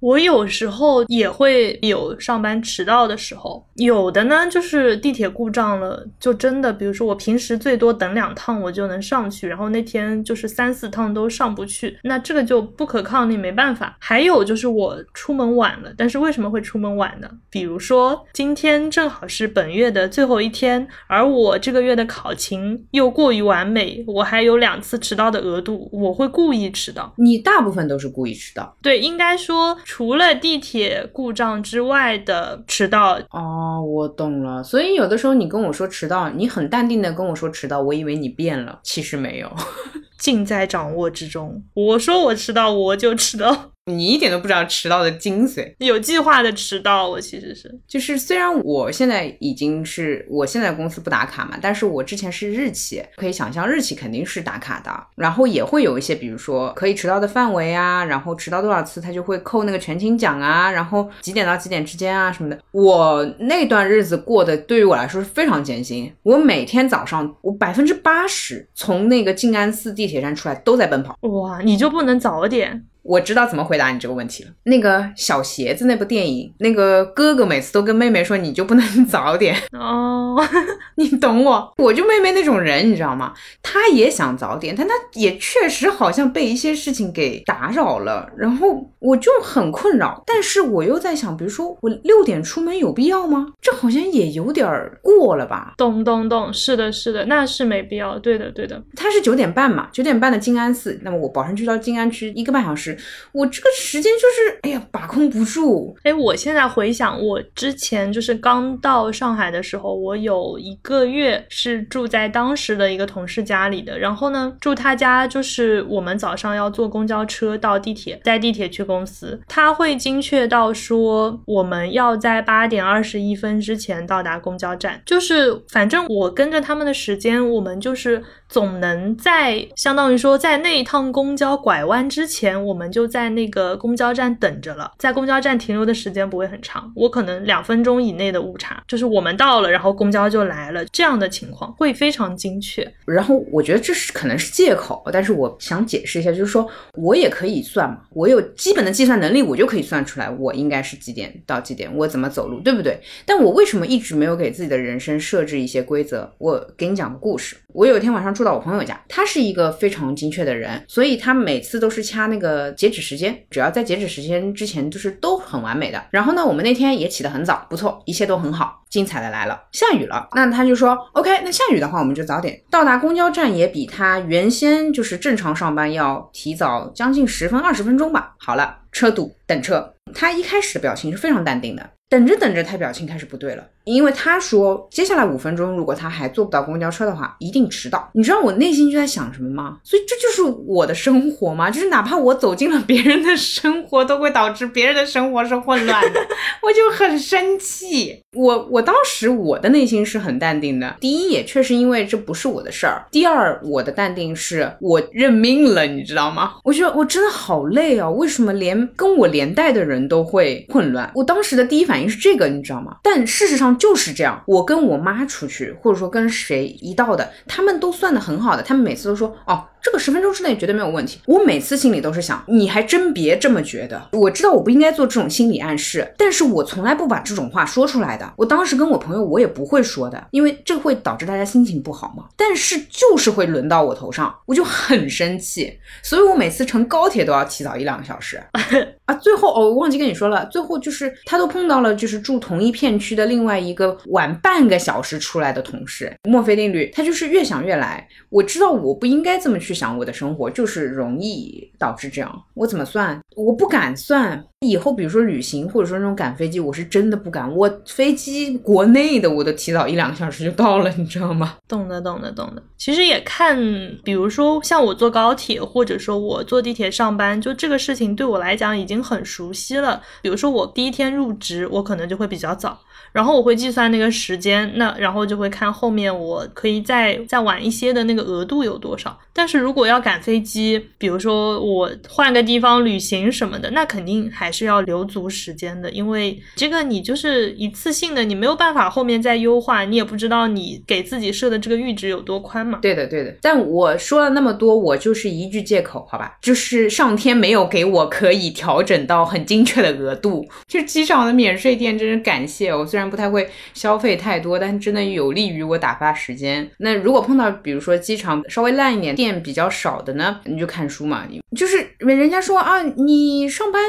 [0.05, 13.97] 我有时候也会有上班迟到的时候，有的呢就是地铁故障了，就真的，比如说我平时最多等两趟我就能上去，然后那天就是三四趟都上不去，那这个就不可抗力，没办法。
[13.99, 17.27] 还有就是我出门晚了，但是为什么会出门晚呢？
[17.49, 27.11] 比如说今天正好是本月的最后一天，而我这个月的考勤又过于完美，我还有两次迟到的额度，我会故意迟到。
[27.17, 29.75] 你大部分都是故意迟到，对，应该说。
[29.97, 33.17] 除了地铁故障之外的迟到。
[33.29, 34.61] 哦，我懂了。
[34.61, 39.49] 所以有的时候你跟我说迟到，你很淡定的跟我说迟到，我以为你变了，其实没有。
[40.19, 41.63] 尽在掌握之中。
[41.73, 43.71] 我说我迟到，我就迟到。
[43.91, 47.13] 你一点都不知道迟到的精髓，有计划的迟到。
[47.13, 54.91] 了其实是，就是虽然我现在已经是我现在公司不打卡嘛，但是我之前是日企，可以想象日企肯定是打卡的。
[55.15, 62.59] 然后也会有一些，比如说可以迟到的范围啊，然后迟到多少次他就会扣那个全勤奖啊，然后几点到几点之间啊什么的。
[62.71, 66.11] 我那段日子过得对于我来说是非常艰辛。
[66.23, 71.15] 我每天早上我百分之八十从那个静安寺地铁站出来都在奔跑。
[71.21, 72.83] 哇，你就不能早点？
[73.05, 74.49] 我知道怎么回答你这个问题了。
[74.63, 80.35] 那个小鞋子那部电影，那个哥哥每次都跟妹妹说：“你就不能早点哦。
[80.97, 83.31] ”你懂我，我就妹妹那种人，你知道吗？
[83.61, 90.23] 她也想早点，但她也确实好像被一些事情给打扰了，然后我就很困扰。
[90.25, 93.53] 但是我又在想，比如说我六点出门有必要吗？
[93.61, 94.67] 这好像也有点
[95.03, 95.75] 过了吧？
[95.77, 98.17] 咚咚咚，是的，是的，那是没必要。
[98.17, 98.81] 对的，对的。
[98.95, 99.89] 他是九点半嘛？
[99.91, 102.94] 九点半的静安寺，那么我保证去到静安区一个半小时。
[103.31, 105.95] 我这个时间就是，哎呀，把控不住。
[106.03, 113.97] 哎，我现在回想，我之前就是刚到上海的时候，我有一个月是住在当时的一个同事家里的。
[113.97, 125.01] 然后呢，住他家就是我们早上要坐公交车到地铁，在地铁去公司，他会精确到说我们要在八点二十一分之前到达公交站。
[125.05, 133.25] 就是反正我跟着他们的时间，我们就是总能在相当于说在那一趟公交拐弯之前，我们就在。
[133.35, 142.89] 那个公交站等着了，在公交站停留的时间不会很长，我可能两分钟以内的误差，就是我们到了，然后公交就来了，这样的情况会非常精确。
[143.05, 153.01] 然后我觉得这是可能是借口，但是我想解释一下，就是说我也可以算嘛，我有基本的计算能力，我就可以算出来我应该是几点到几点，我怎么走路，对不对？
[153.25, 156.31] 但我为什么一直没有给自己的人生设置一些规则？
[156.37, 157.57] 我给你讲个故事。
[157.73, 166.03] 我有一天晚上住到我朋友家，他是一个非常精确的人，所以他每次都是掐那个截止时间，只要在截止时间之前，就是都很完美的。
[166.11, 168.81] 然后呢，我们那天也起得很早，不错，一切都很好。
[168.89, 178.35] 精彩的来了，下雨了，那他就说，OK，那下雨的话，我们就早点到达公交站，也比他原先就是正常上班要提早将近十分二十分钟吧。
[178.39, 179.93] 好了，车堵，等车。
[180.13, 181.89] 他一开始的表情是非常淡定的。
[182.07, 188.09] 等着等着，他表情开始不对了，因为他说接下来五分钟，如果他还坐不到公交车的话，一定迟到。
[188.13, 189.77] 你知道我内心就在想什么吗？
[189.83, 191.71] 所以这就是我的生活吗？
[191.71, 196.19] 就是哪怕我走进了别人的生活，都会导致别人的生活是混乱的，
[196.61, 198.21] 我就很生气。
[198.35, 200.95] 我我当时我的内心是很淡定的。
[200.99, 206.55] 第一，也确实因为这不是我的事儿；第二，我的淡定是我认命了，你知道吗？
[206.63, 208.07] 我觉得我真的好累啊！
[208.09, 211.09] 为什么连跟我连带的人都会混乱？
[211.15, 211.95] 我当时的第一反。
[211.95, 212.97] 反应是这个，你知道吗？
[213.01, 214.41] 但事实上就是这样。
[214.45, 218.63] 我跟我妈出去，或者说跟谁一道的，他们都算的很好的。
[218.63, 219.65] 他们每次都说，哦。
[219.85, 221.19] 这个十分钟之内绝对没有问题。
[221.27, 224.09] 我每次心里都是想，你还真别这么觉得。
[224.13, 228.33] 我知道我不应该做这种心理暗示，但是我从来不把这种话说出来的。
[228.35, 232.25] 我当时跟我朋友，我也不会说的，因为这会导致大家心情不好嘛。
[232.35, 235.77] 但是就是会轮到我头上，我就很生气。
[236.01, 238.41] 所以我每次乘高铁都要提早一两个小时
[239.05, 239.13] 啊。
[239.13, 246.11] 最后哦，我忘记跟你说了，最后就是他都碰到了，就是住同一片区的另外一个晚半个小时出来的同事。
[246.23, 248.07] 墨菲定律，他就是越想越来。
[248.31, 249.74] 我知道我不应该这么去。
[249.75, 253.19] 想我的生活就是容易导致这样，我怎么算？
[253.35, 254.43] 我不敢算。
[254.61, 257.53] 以后比如说旅行或者说那种赶飞机，我是真的不敢。
[257.55, 261.57] 我飞机国内的我都提早一两个小时就到了，你知道吗？
[261.67, 262.63] 懂的，懂的，懂的。
[262.75, 263.55] 其实也看，
[264.03, 270.01] 比如说像我坐高铁或者说我坐地铁上班，就这个事情对我来讲已经很熟悉了。
[270.23, 272.79] 比如说我第一天入职，我可能就会比较早。
[273.15, 279.17] 然后我会计算那个时间，那然后就会看后面我可以再再晚一些的那个额度有多少。
[279.31, 292.79] 但是如果要赶飞机，比如说我换个地方旅行什么的，那肯定还是要留足时间的，因为这个你就是一次性的，你没有办法后面再优化，你也不知道你给自己设的这个阈值有多宽嘛。
[292.81, 293.33] 对的，对的。
[293.41, 296.37] 但我说了那么多，我就是一句借口，好吧？
[296.41, 300.45] 就是上天没有给我可以调整到很精确的额度。
[300.67, 303.04] 就机场的免税店，真是感谢我，虽然。
[303.09, 306.69] 不太会消费太多，但是真的有利于我打发时间。
[306.77, 311.25] 那如果碰到比如说机场稍微烂一点、店比较少的呢，你就看书嘛。
[311.29, 313.81] 你就是人家说啊，你上班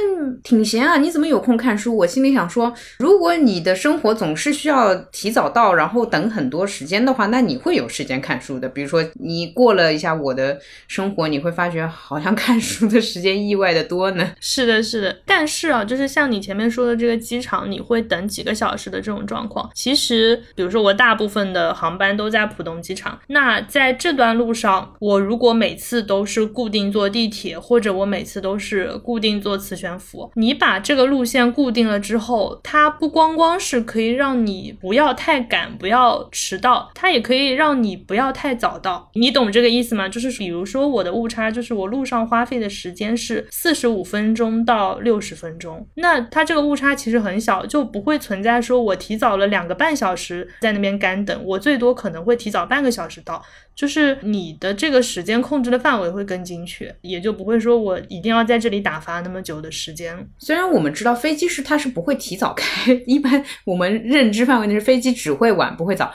[0.42, 1.96] 挺闲啊，你怎么有空看书？
[1.96, 8.68] 我心里想说，如果你的生活总是需要提早到，然后等很多时间的话，那你会有时间看书的。
[8.68, 14.30] 比如说你过了一下我的生活，你会发觉好像看书的时间意外的多呢。
[14.40, 15.16] 是的，是的。
[15.24, 27.56] 但是啊，就是像你前面说的这个机场，你会等几个小时的的这种状况，其实比如说我大部分的航班都在浦东机场，那在这段路上，我如果每次都是固定坐地铁。
[27.66, 39.10] 或者我每次都是固定坐磁悬浮，你把这个路线固定了之后，它不光光是可以让你不要太赶，不要迟到，它也可以让你不要太早到。
[39.14, 40.08] 你懂这个意思吗？
[40.08, 53.44] 就是比如说我的误差，就是我路上花费的时间是四十五分钟到六十分钟，那它这个误差其实很小，就不会存在说我提早了两个半小时在那边干等，我最多可能会提早半个小时到。
[53.74, 60.16] 就是你的这个时间控制的范围会更精确，也就不会说我一定要在这里打发那么久的时间。
[60.38, 66.10] 虽然我们知道飞机是它是不会提早开， 一般我们认知范围内是飞机只会晚不会早。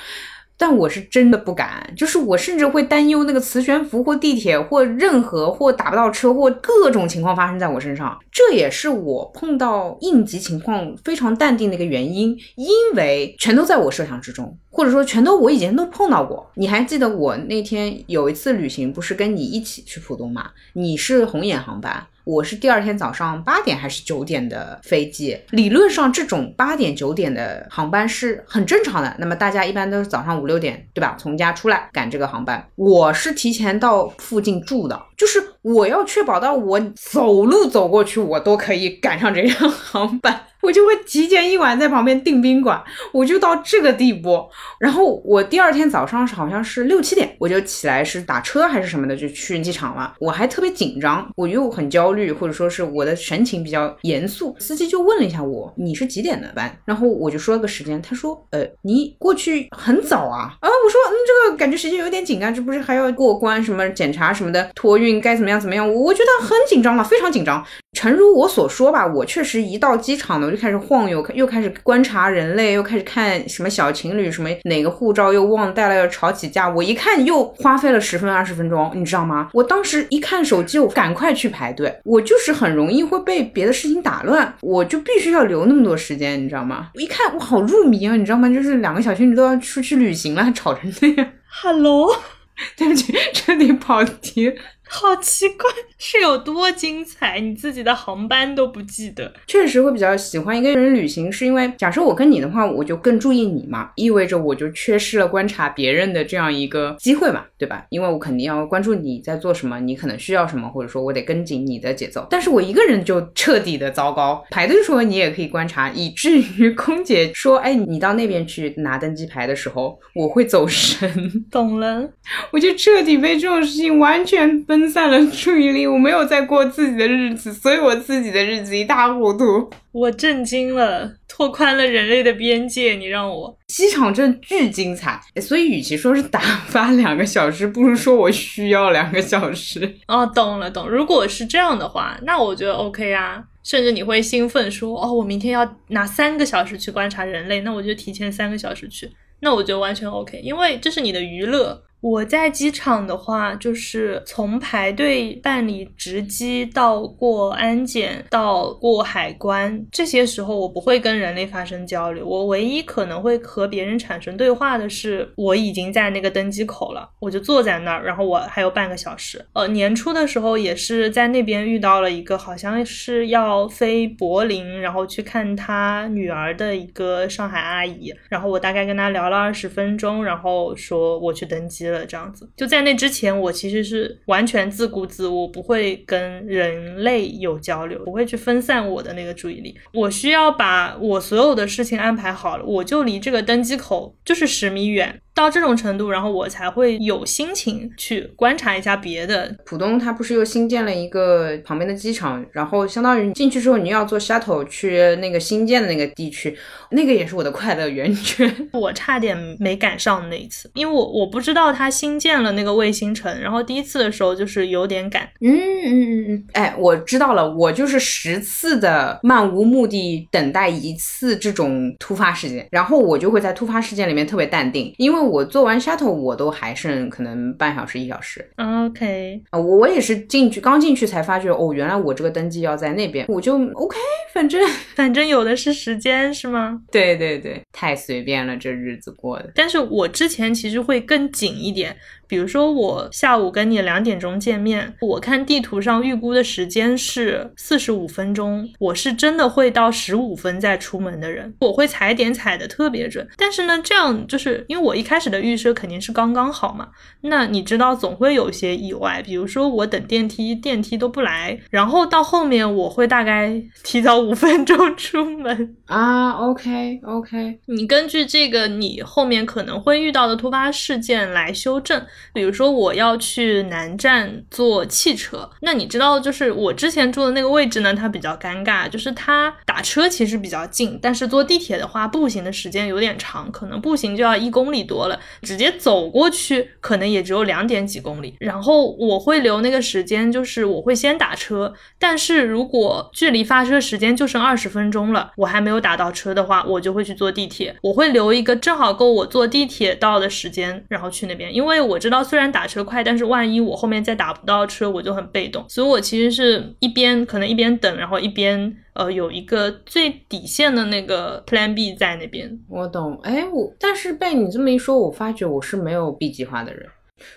[0.62, 8.16] 但我是真的不敢，就是我甚至会担忧那个磁悬浮或地铁或任何或打不到车或各种情况发生在我身上。
[8.32, 16.48] 这也是我碰到应急情况非常淡定的一个原因，因为全都在我设想之中，或者说全都我以前都碰到过。
[16.54, 20.52] 你还记得我那天有一次旅行，不是跟你一起去浦东吗？
[20.74, 22.06] 你是红眼航班。
[22.24, 25.38] 我是第二天早上八点还是九点的飞机？
[25.50, 29.16] 理论上这种八点九点的航班是很正常的。
[29.18, 31.16] 那么大家一般都是早上五六点，对吧？
[31.18, 32.64] 从家出来赶这个航班。
[32.76, 40.48] 我是提前到附近住的，就是我要确保到我走路走过去，我都可以赶上这辆航班。
[40.64, 42.80] 我就会提前一晚在旁边订宾馆，
[43.12, 44.48] 我就到这个地步。
[44.80, 50.14] 然后我第二天早上是好像是六七点，我就起来是打车还是什么的就去机场了。
[50.20, 54.56] 我还特别紧张，我又很焦虑，或者说是我的神情比较严肃。
[54.60, 56.72] 司机就问了一下我，你是几点的班？
[56.86, 60.54] 然后我就说了个时间，他说，呃，你过去很早啊。
[60.62, 65.88] 啊，我说，嗯，这个感觉时间有点紧啊，这不是还要过关什么检查什么的，托运该怎么样怎么样？
[65.92, 67.66] 我我觉得很紧张了，非常紧张。
[67.94, 76.70] 诚如我所说吧，我确实一到机场呢，我就开始晃悠，又开始观察人类，又开始看什么小情侣，什么哪个护照又忘带了，要吵起架。
[76.70, 79.50] 我一看又花费了十分二十分钟，你知道吗？
[79.54, 81.94] 我当时一看手机，我赶快去排队。
[82.06, 86.88] 我就是很容易会被别的事情打乱，我就必须要留那么多时间，你知道吗？
[86.96, 88.48] 我一看我好入迷啊，你知道吗？
[88.48, 91.28] 就是两个小情侣都要出去旅行了，还吵成这样。
[91.62, 92.10] Hello，
[92.78, 94.54] 对不起，这里跑题。
[94.94, 97.40] 好奇怪，是有多精彩？
[97.40, 99.34] 你自己的航班都不记得？
[99.48, 107.86] 确实会比较喜欢一个人旅行，是因为假设我跟你的话，我就更注意你嘛，意味着我就缺失了观察别人的这样一个机会嘛，对吧？
[107.90, 112.28] 因为我肯定要关注你在做什么，你可能需要什么，或者说我得跟紧你的节奏。
[112.30, 114.44] 但是我一个人就彻底的糟糕。
[114.52, 121.10] 排队的时候你也可以观察，以至于空姐说：“哎，你到那边去拿登机牌的时候，我会走神。”
[121.50, 122.10] 懂了，
[122.52, 124.81] 我就彻底被这种事情完全分。
[124.82, 129.70] 分散了注意力，我没有在过自己的日子，所以我自己的日子一塌糊涂。
[129.92, 132.96] 我震惊了，拓宽了人类的边界。
[132.96, 139.98] 你让我机场真巨精彩，所以与其说是打发两个小时，不如说我需要两个小时。
[140.08, 140.90] 哦，懂了懂。
[140.90, 143.44] 如果是这样的话，那我觉得 OK 啊。
[143.64, 149.08] 甚至你会兴奋说：“哦，我明天要拿三个小时去观察人类，那我就提前三个小时去。”
[149.42, 151.80] 那我觉得完全 OK，因为这是你的娱乐。
[152.02, 162.26] 我在机场的话，就是从排队办理值机到过安检到过海关，这些时候我不会跟人类发生交流。
[162.28, 169.46] 我唯一可能会和别人产生对话的是，我已经在那个登机口了，我就坐在那儿，然后我还有半个小时。
[169.54, 181.91] 呃，年初的时候也是在那边遇到了一个，好像是要飞柏林，然后去看他女儿的一个上海阿姨，然后我大概跟他聊了二十分钟，然后说我去登机。
[182.06, 189.76] 这样子，就在那之前，我其实是完全自顾自，我不会跟人类有交流，不会去分散我的那个注意力。
[189.94, 195.22] 我需要把我所有的事情安排好了，我就离这个登机口就是十米远。
[195.42, 199.56] 到这种程度，然后我才会有心情去观察一下别的。
[199.66, 206.56] 浦东它不是又新建了一个旁边的机场，然后相当于进去之后，你要坐 shuttle 去那个新建的那个地区，
[206.92, 208.56] 那个也是我的快乐源泉。
[208.74, 215.28] 我差点没赶上那一次，因为我我不知道它新建了那个卫星城，然后第一次的时候就是有点赶。
[215.40, 225.31] 嗯嗯嗯嗯，哎，我知道了，我就是十次的漫无目的等待一次这种突发事件，然后我就会在突发事件里面特别淡定，因为。
[225.32, 228.46] 我做完 shuttle 我都还剩可能半小时一小时。
[228.58, 233.98] OK，啊，我我也是进去刚进去才发觉，哦，原来我这个登记要在那边，我就 OK，
[234.34, 234.62] 反正
[234.96, 236.80] 反正有的是时间，是吗？
[236.92, 239.52] 对对对，太随便了，这日子过的。
[239.56, 241.96] 但是我之前其实会更紧一点，
[242.32, 253.28] 比如说我下午跟你两点钟见面，我看地图上预估的时间是四十五分钟，我是真的会到十五分再出门的人，我会踩点踩的特别准。
[253.36, 256.88] 但是呢，这样就是因为我一开始的预设肯定是刚刚好嘛，
[257.20, 265.76] 那你知道总会有一些意外，比如说我等电梯，电梯都不来，然后到后面我会大概提早五分钟出门。
[265.88, 272.02] 啊，OK OK，你根据这个你后面可能会遇到的突发事件来修正。
[272.34, 288.36] 比如说我要去南站坐汽车，那你知道就是我之前住的那个位置呢，它比较尴尬，就是它打车其实比较近，但是坐地铁的话，步行的时间有点长，可能步行就要一公里多了，直接走过去可能也只有两点几公里。
[288.40, 297.76] 然后我会留那个时间，就是我会先打车，但是如果距离发车时间就剩二十分钟了，我还没有打到车的话，我就会去坐地铁。
[297.82, 305.66] 我会留一个正好够我坐地铁到的时间，然后去那边，因为我这道虽然打车快，但是万一我后面再打不到车，我就很被动。
[305.70, 312.60] 所以我其实是一边可能一边等，然后一边呃有一个最底线的那个 Plan B 在那边。
[312.70, 313.20] 我懂。
[313.24, 316.86] 哎，我但是被你这么一说，我发觉我是没有 B 计划的人。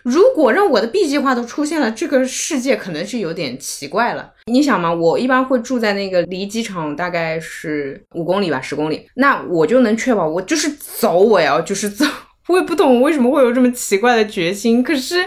[0.02, 4.32] 如果让我的 B 计划都出现了，这个世界可能是有点奇怪了。
[4.46, 12.06] 你想嘛，我一般会住在那个离机场大概是五公里吧，十公里，那我就能确保我就是走，我要就是走。
[12.48, 15.24] 我也不懂为什么会有这么奇怪的决心，可是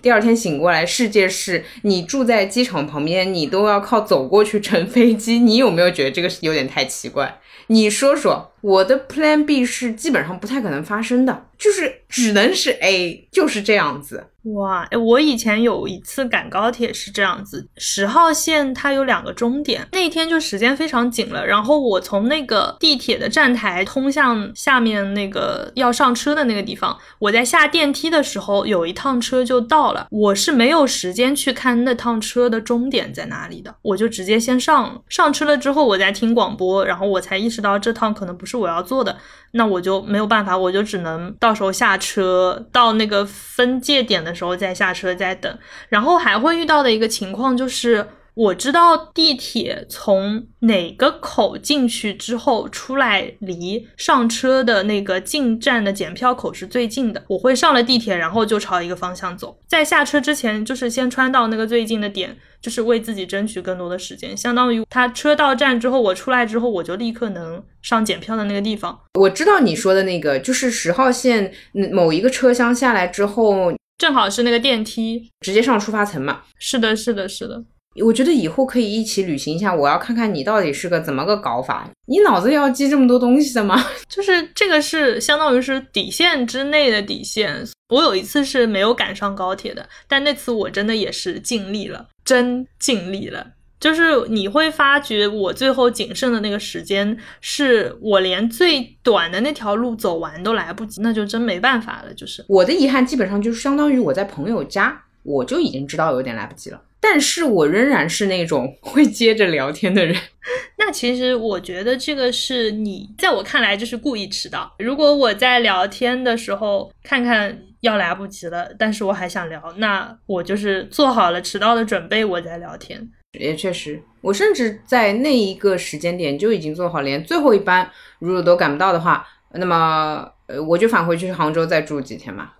[0.00, 7.40] 第二天醒过来，世界是你住在机场旁边，你都要靠走过去乘飞机，你有没有觉得这个是有点太奇怪？
[7.66, 14.26] 你说说，我的 Plan B 是基本上不太可能发生的，就是只能是 A，就是这样子。
[14.54, 39.16] 哇，哎，我以前有一次赶高铁是这样子，十号线它有两个终点，那天就时间非常紧了，然后我从那个地铁的站台通向下面那个要上车的那个地方，我在下电梯的时候有一趟车就到了，我是没有时间去看那趟车的终点在哪里的，我就直接先上了，上车了之后我再听广播，然后我才意识到这趟可能不是是我要做的。
[39.52, 45.58] 那我就没有办法，我就只能到时候下车，到那个分界点的时候再下车再等。
[45.88, 57.22] 然后还会遇到的一个情况就是，我知道地铁从哪个口进去之后出来，离上车的那个进站的检票口是最近的。
[57.28, 62.36] 我会上了地铁，然后就朝一个方向走，在下车之前，就是先穿到那个最近的点。
[62.60, 69.00] 就是为自己争取更多的时间，相当于他车到站之后，我出来之后，我就立刻能上检票的那个地方。
[69.18, 71.50] 我知道你说的那个，就是十号线
[71.90, 76.42] 某一个车厢下来之后，正好是那个电梯，直接上出发层嘛。
[76.58, 77.64] 是的，是的，是的。
[78.04, 81.90] 我觉得以后可以一起旅行一下，我要看看你到底是个怎么个搞法。
[82.06, 83.84] 你脑子里要记这么多东西的吗？
[84.08, 87.66] 就是这个是相当于是底线之内的底线。
[87.88, 93.44] 我有一次是没有赶上高铁的，但那次我真的也是尽力了，真尽力了。
[93.80, 102.12] 就是你会发觉，我最后仅剩的那个时间，是我连最短的那条路走完都来不及，那就真没办法了。
[102.12, 106.82] 就是我的遗憾，基本上就是相当于我在朋友家，我就已经知道有点来不及了。
[107.02, 110.14] 但是我仍然是那种 会接着聊天的人。
[110.76, 114.70] 那其实我觉得这个是你在我看来就是故意迟到。
[114.78, 123.08] 如果我在聊天的时候看看要来不及了，但是我还想聊，那我就是做好了迟到的准备，我在聊天。
[123.38, 132.50] 也确实，我甚至在那一个时间点就已经做好，连最后一班如果都赶不到的话，那么呃我就返回去杭州再住几天嘛。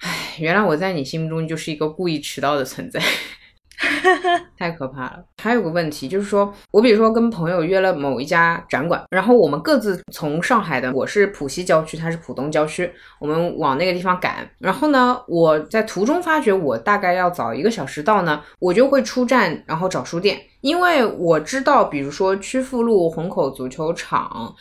[0.00, 3.00] 唉，原来我在你心目中就是一个故意迟到的存在。
[4.58, 5.24] 太可怕了！
[5.42, 14.46] 还有个问题就是说，我比如说跟朋友约了某一家展馆，然后我们各自从上海的，我是浦西郊区，他是浦东郊区，我们往那个地方赶。
[14.58, 24.54] 然后呢，我在途中发觉我大概要早一个小时到呢，我就会出站，然后找书店，因为我知道，比如说曲阜路虹口足球场。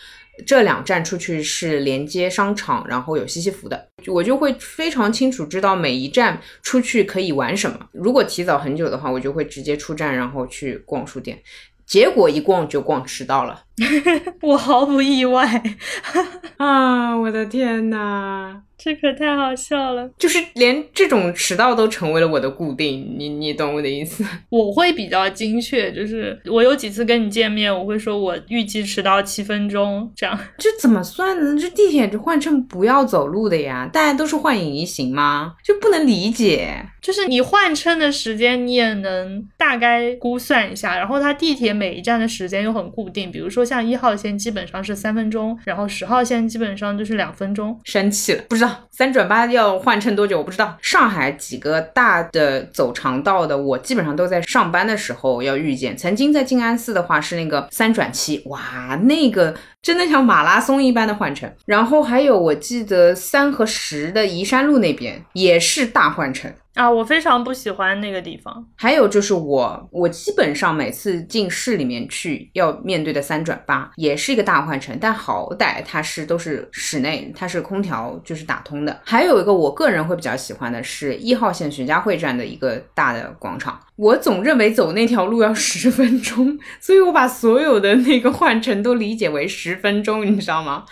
[0.46, 7.80] 这两站出去是连接商场，然后有西西弗的，我就会非常清楚知道每一站出去可以玩什么。
[7.92, 11.40] 如果提早很久的话，我就会直接出站，然后去逛书店。
[11.86, 13.64] 结果一逛就逛迟到了，
[14.42, 15.62] 我毫不意外。
[16.58, 18.62] 啊，我的天呐！
[18.82, 24.24] 这可太好笑了，就是连这种迟到都成为了我的固定，你你懂我的意思？
[24.50, 31.60] 我会比较精确，就是我有几次跟你见面，我会说我预计迟到七分钟，这样这怎么算呢？
[31.60, 35.56] 这地铁这换乘不要走路的呀，大家都是换影一行吗？
[35.62, 36.86] 就不能理解。
[37.02, 47.80] 就是你换乘的时间你也能大概估算一下，然后它地铁每一站的时间又很固定，比如说像一号线基本上是三分钟，然后十号线基本上就是两分钟。
[47.84, 48.76] 生气了，不知道。
[48.92, 50.40] 三转八要换乘多久？
[50.40, 50.76] 我不知道。
[50.82, 55.96] 上海几个大的走长道的，我基本上都在上班的时候要遇见。
[55.96, 61.50] 曾经在静安寺的话是那个三转七，哇，那个真的像马拉松一般的换乘。
[61.68, 66.52] 然后还有我记得三和十的宜山路那边也是大换乘。
[66.76, 68.66] 啊，我非常不喜欢那个地方。
[68.76, 79.02] 还有就是我，我基本上每次进市里面去要面对的三转八，也是一个大换乘，但好歹它是都是室内，它是空调就是打通的。
[79.04, 83.78] 还有一个我个人会比较喜欢的是一号线徐家汇站的一个大的广场。
[84.00, 90.86] 我总认为走那条路要十分钟，所以我把所有的那个换乘都理解为十分钟，你知道吗？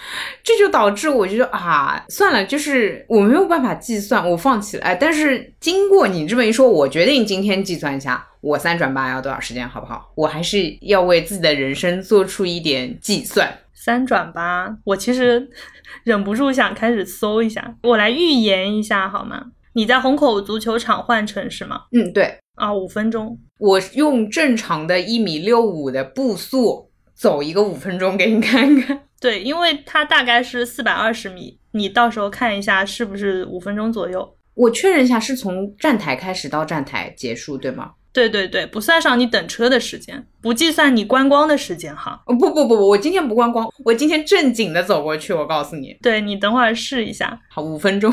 [0.44, 4.84] 这就导致我觉得啊，算了，就是我没有办法计算，我放弃了。
[4.84, 10.12] 哎，但是经过你这么一说，我决定今天计算一下，我三转八要多少时间，好不好？
[10.14, 13.58] 我还是要为自己的人生做出一点计算。
[13.74, 15.48] 三转八，我其实
[16.04, 19.46] 忍不住想开始搜一下，我来预言一下好吗？
[19.76, 21.84] 你在虹口足球场换乘是吗？
[21.94, 22.38] 嗯，对。
[22.58, 29.04] 啊，五分钟，我用正常的一米六五的步速走一个五分钟给你看看。
[29.22, 34.36] 对，因为它大概是四百二十米，你到时候看一下是不是五分钟左右。
[34.56, 37.92] 我确认一下，是从站台开始到站台结束，对吗？
[38.12, 42.20] 对对对，不算上你等车的时间，不计算你观光的时间哈。
[42.26, 45.96] 哦不不不不，我今天不观光，我今天正经的走过去，我告诉你。
[46.02, 47.40] 对你等会儿试一下。
[47.50, 48.12] 好，五分钟。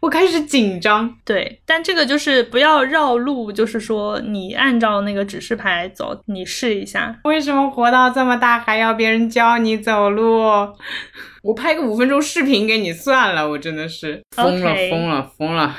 [0.00, 7.18] 我开始紧张，对，但这个就是不要绕路，就是说你按照那个指示牌走，你试一下。
[7.24, 10.42] 为什么活到这么大还要别人教你走路？
[11.42, 15.76] 我拍个五分钟视频给你算了，我真的是疯了疯了疯了。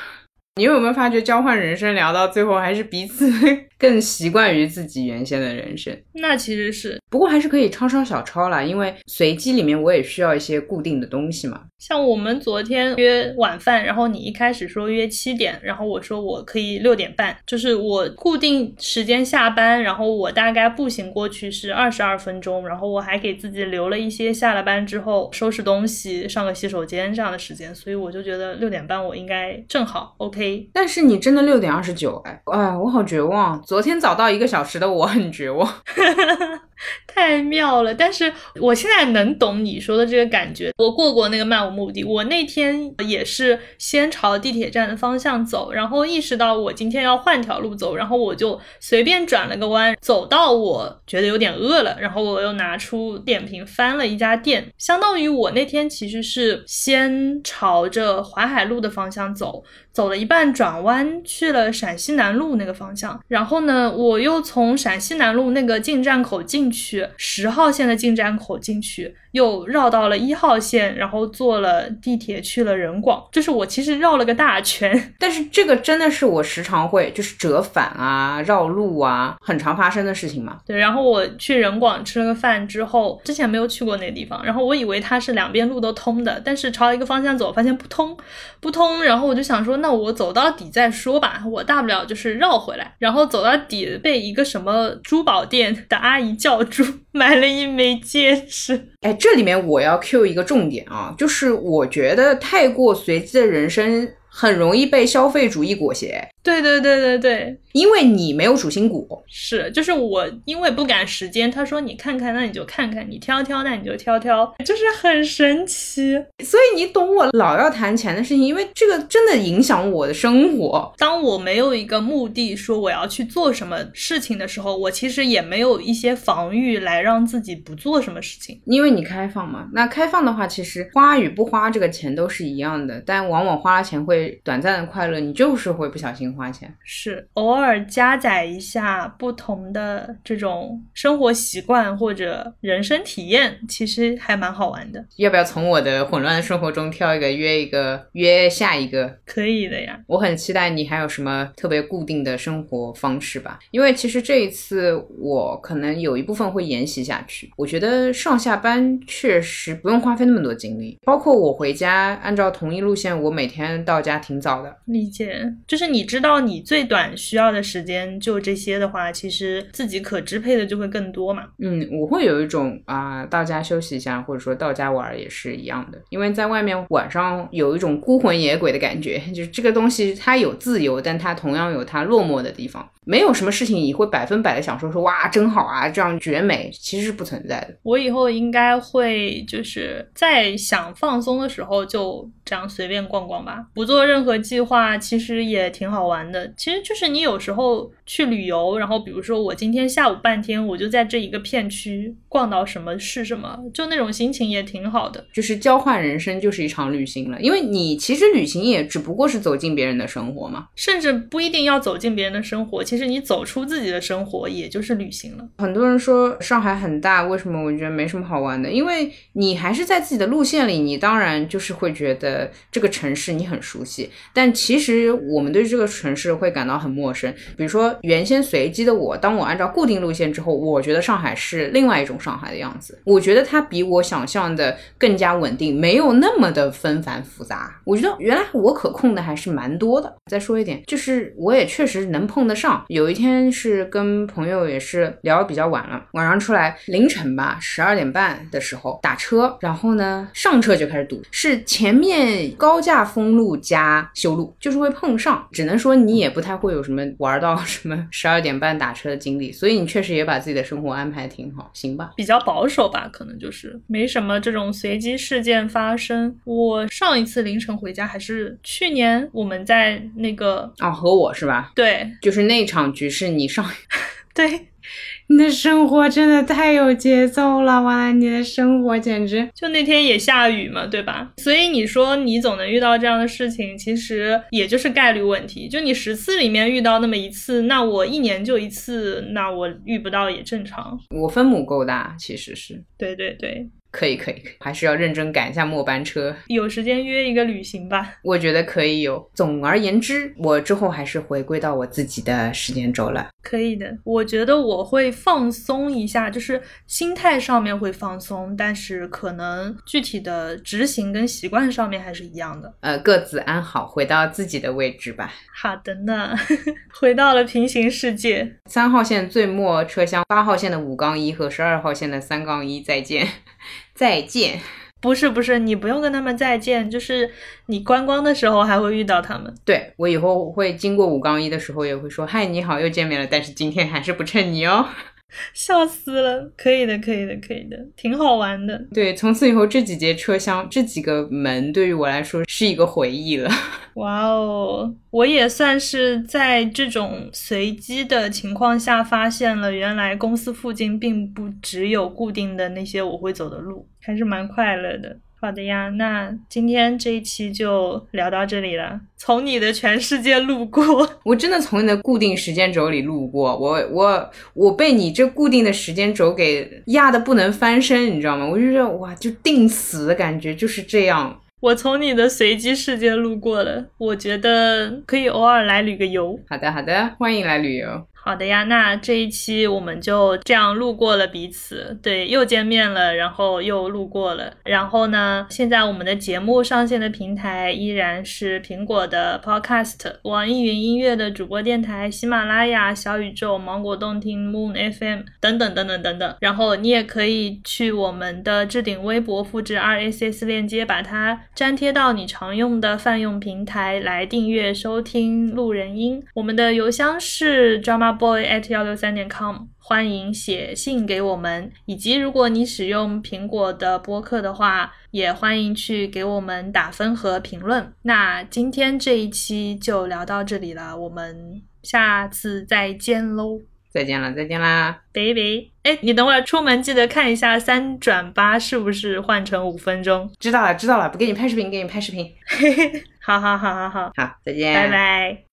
[0.56, 3.32] 你有没有发觉交换人生聊到最后还是彼此
[3.80, 5.98] 更习惯于自己原先的人生？
[6.14, 11.62] 那其实是，不过还是可以抄抄小抄啦，因为随机里面我也需要一些固定的东西嘛。
[11.80, 30.70] 像我们昨天约晚饭，然后你一开始说约七点，然后我说我可以六点半，就是我固定时间下班，然后我大概步行过去是二十二分钟，然后我还给自己留了一些下了班之后收拾东西、上个洗手间这样的时间，所以我就觉得六点半我应该正好 OK。
[30.74, 33.62] 但是你真的六点二十九哎，哎，我好绝望。
[33.70, 35.72] 昨天早到一个小时的我很绝望。
[37.08, 40.72] 太妙了，但是我现在能懂你说的这个感觉。
[40.78, 59.64] 我过过那个漫无目的，我那天也是先朝地铁站的方向走，然后意识到我今天要换条路走，然后我就随便转了个弯，走到我觉得有点饿了，然后我又拿出点评翻了一家店，相当于我那天其实是先朝着淮海路的方向走。
[59.92, 69.16] 走了一半，转弯去了陕西南路那个方向，然后呢，我又从陕西南路那个进站口进去，十号线的进站口进去。
[69.32, 74.90] 又绕到了一号线，然后坐了地铁去了人广，就是我其实绕了个大圈。
[75.20, 80.58] 但是这个真的是我时常会就是折返啊、绕路啊，很常发生的事情嘛。
[80.66, 88.18] 对，然后我去人广吃了个饭之后，之前没有去过那个地方，然后我以为它是两边路都通的，但是朝一个方向走，发现不通，
[88.60, 89.04] 不通。
[89.04, 92.96] 然后我就想说，那我走到底再说吧，我大不了就是绕回来。
[92.98, 96.84] 然后走到底，被一个什么珠宝店的阿姨叫住，
[97.20, 98.88] 买了一枚戒指。
[99.02, 99.14] 哎。
[99.20, 106.26] 这里面我要 Q 一个重点啊，就是我觉得太过随机的人生很容易被消费主义裹挟。
[106.42, 116.14] 对对对对对，因为你没有主心骨，是就是我因为不赶时间，他说你看看，那你就看看，你挑挑，那你就挑挑，就是很神奇。
[116.44, 120.94] 所以你懂我老要谈钱的事情，因为这个真的影响我的生活。
[120.98, 128.60] 当我没有一个目的说我要去做什么事情的时候，我其实也没有一些防御来让自己不做什么事情。
[128.66, 136.30] 因为你开放嘛，那开放的话，其实花与不花这个钱都是一样的，但往往花了钱会短暂的快乐，你就是会不小心。
[136.30, 145.04] 花钱是偶尔加载一下不同的这种生活习惯或者人生体验，其实还蛮好玩的。
[145.18, 149.18] 要不要从我的混乱的生活中挑一个约一个约下一个？
[149.26, 157.52] 可以的呀，我很期待你还有什么特别固定的生活方式吧，因为其实这一次我可能有一部分会沿袭下去。
[157.58, 164.76] 我觉得上下班确实不用花费那么多精力，包括我回家按照同一路线，我每天到家挺早的。
[164.86, 171.44] 理解，就是你知道你最短需要的时间就这些的话，其实自己可支配的就会更多嘛。
[171.60, 182.88] 嗯，我会有一种啊、到家休息一下，或者说到家玩儿也是一样的，因为在外面晚上有一种孤魂野鬼的感觉， 就是这个东西它有自由，但它同样有它落寞的地方。
[183.10, 187.76] 没有什么事情你会百分百的想说说哇真好啊，这样绝美，其实是不存在的。
[187.82, 196.54] 我以后应该会就是在想放松的时候就这样随便逛逛吧，不做任何计划，其实也挺好玩的。
[196.56, 205.26] 其实就是你有时候去旅游，然后比如说我今天下午半天我就在这一个片区逛到什么是什么，就那种心情也挺好的。
[205.34, 210.68] 就是交换人生就是一场旅行了，因为你其实旅行也只不过是走进别人的生活嘛。
[210.76, 215.48] 甚至不一定要走进别人的生活，其实是你走出自己的生活，也就是旅行了。
[215.58, 218.70] 很多人说上海很大，为什么我觉得没什么好玩的？
[218.70, 227.34] 因为你还是在自己的路线里，你当然就是会觉得这个城市你很熟悉，但其实我们对这个城市会感到很陌生。
[227.56, 233.00] 比如说原先随机的我，当我按照固定路线之后，我觉得上海是另外一种上海的样子。
[233.06, 237.80] 我觉得它比我想象的更加稳定，没有那么的纷繁复杂。
[237.86, 240.14] 我觉得原来我可控的还是蛮多的。
[240.30, 242.84] 再说一点，就是我也确实能碰得上。
[242.90, 255.48] 有一天是跟朋友也是聊得比较晚了，晚上出来凌晨吧，十二点半的时候打车，然后呢上车就开始堵，是前面高架封路加修路，就是会碰上。
[255.52, 262.10] 只能说你也不太会有什么玩到什么 十二点半打车的经历，所以你确实也把自己的生活安排挺好，行吧？
[262.16, 266.36] 比较保守吧，可能就是没什么这种随机事件发生。
[266.44, 271.72] 我上一次凌晨回家还是去年，我们在那个哦，和我是吧？
[271.76, 273.66] 对就是那场局是你上，
[274.34, 274.68] 对，
[275.28, 281.32] 你的生活真的太有节奏了，完了，你的生活简直就那天也下雨嘛，对吧？
[281.38, 285.68] 所以你说你总能遇到这样的事情，其实也就是概率问题。
[285.68, 290.98] 就你十次里面遇到那么一次，那我一年就一次，那我遇不到也正常。
[291.10, 296.36] 我分母够大，其实是对对对，可以可以，可以还是要认真赶一下末班车。
[296.48, 298.16] 有时间约一个旅行吧。
[298.24, 299.30] 我觉得可以有。
[299.34, 303.30] 总而言之，我之后还是回归到我自己的时间轴了。
[303.42, 312.74] 可以的，我觉得我会放松一下，就是心态上面会放松，但是可能具体的执行跟习惯上面还是一样的。
[312.82, 315.34] 呃，各自安好，回到自己的位置吧。
[315.56, 316.36] 好的呢，
[317.00, 318.56] 回到了平行世界。
[318.66, 323.28] 三号线最末车厢，八号线的五杠一和十二号线的三杠一，再见，
[323.94, 324.60] 再见。
[325.02, 327.32] 不是不是，你不用跟他们再见，就是
[327.68, 329.54] 你观光的时候还会遇到他们。
[329.64, 333.26] 对我以后会经过五杠一的时候，也会说嗨，你好，又见面了。
[333.26, 334.90] 但是今天还是不趁你哦。
[335.54, 338.78] 笑死了，可以的，可以的，可以的，挺好玩的。
[338.94, 343.50] 对，从此以后这几节车厢、这几个门对于我来说是一个回忆了。
[343.96, 355.18] 哇哦，我也算是在这种随机的情况下发现了，原来公司附近并不只有固定的那些我会走的路，还是蛮快乐的。
[355.42, 359.00] 好的呀，那今天这一期就聊到这里了。
[359.16, 368.46] 从你的全世界路过， 我真的从你的固定时间轴里路过，我我我被你这固定的时间轴给压的不能翻身，你知道吗？
[368.46, 371.40] 我就觉得哇，就定死的感觉就是这样。
[371.62, 376.40] 我从你的随机世界路过了，我觉得可以偶尔来旅个游。
[376.50, 378.06] 好的好的，欢迎来旅游。
[378.30, 396.36] 好的呀，那这一期我们就这样路过了彼此，对，又见面了，然后又路过了，然后呢，现在我们的节目上线的平台依然是苹果的 Podcast、网易云音乐的主播电台、喜马拉雅、小宇宙、芒果动听、Moon FM 等等等等等等。
[396.40, 406.24] 然后你也可以去我们的置顶微博复制 RSS 链接，把它粘贴到你常用的泛用平台来订阅收听路人音。
[406.36, 417.92] 我们的邮箱是 drama boy at 幺六三点 com，欢迎写信给我们，以及如果你使用苹果的播客的话，也欢迎去给我们打分和评论。
[418.04, 425.02] 那今天这一期就聊到这里了，我们下次再见喽，再见了，再见啦！
[425.14, 425.42] 拜拜。
[425.84, 430.30] 哎，你等会儿出门记得看一下三转八是不是换成五分钟。
[430.38, 432.30] 知道了，知道了，不给你拍视频，给你拍视频。
[433.22, 435.46] 好好好好好，好，再见，拜拜。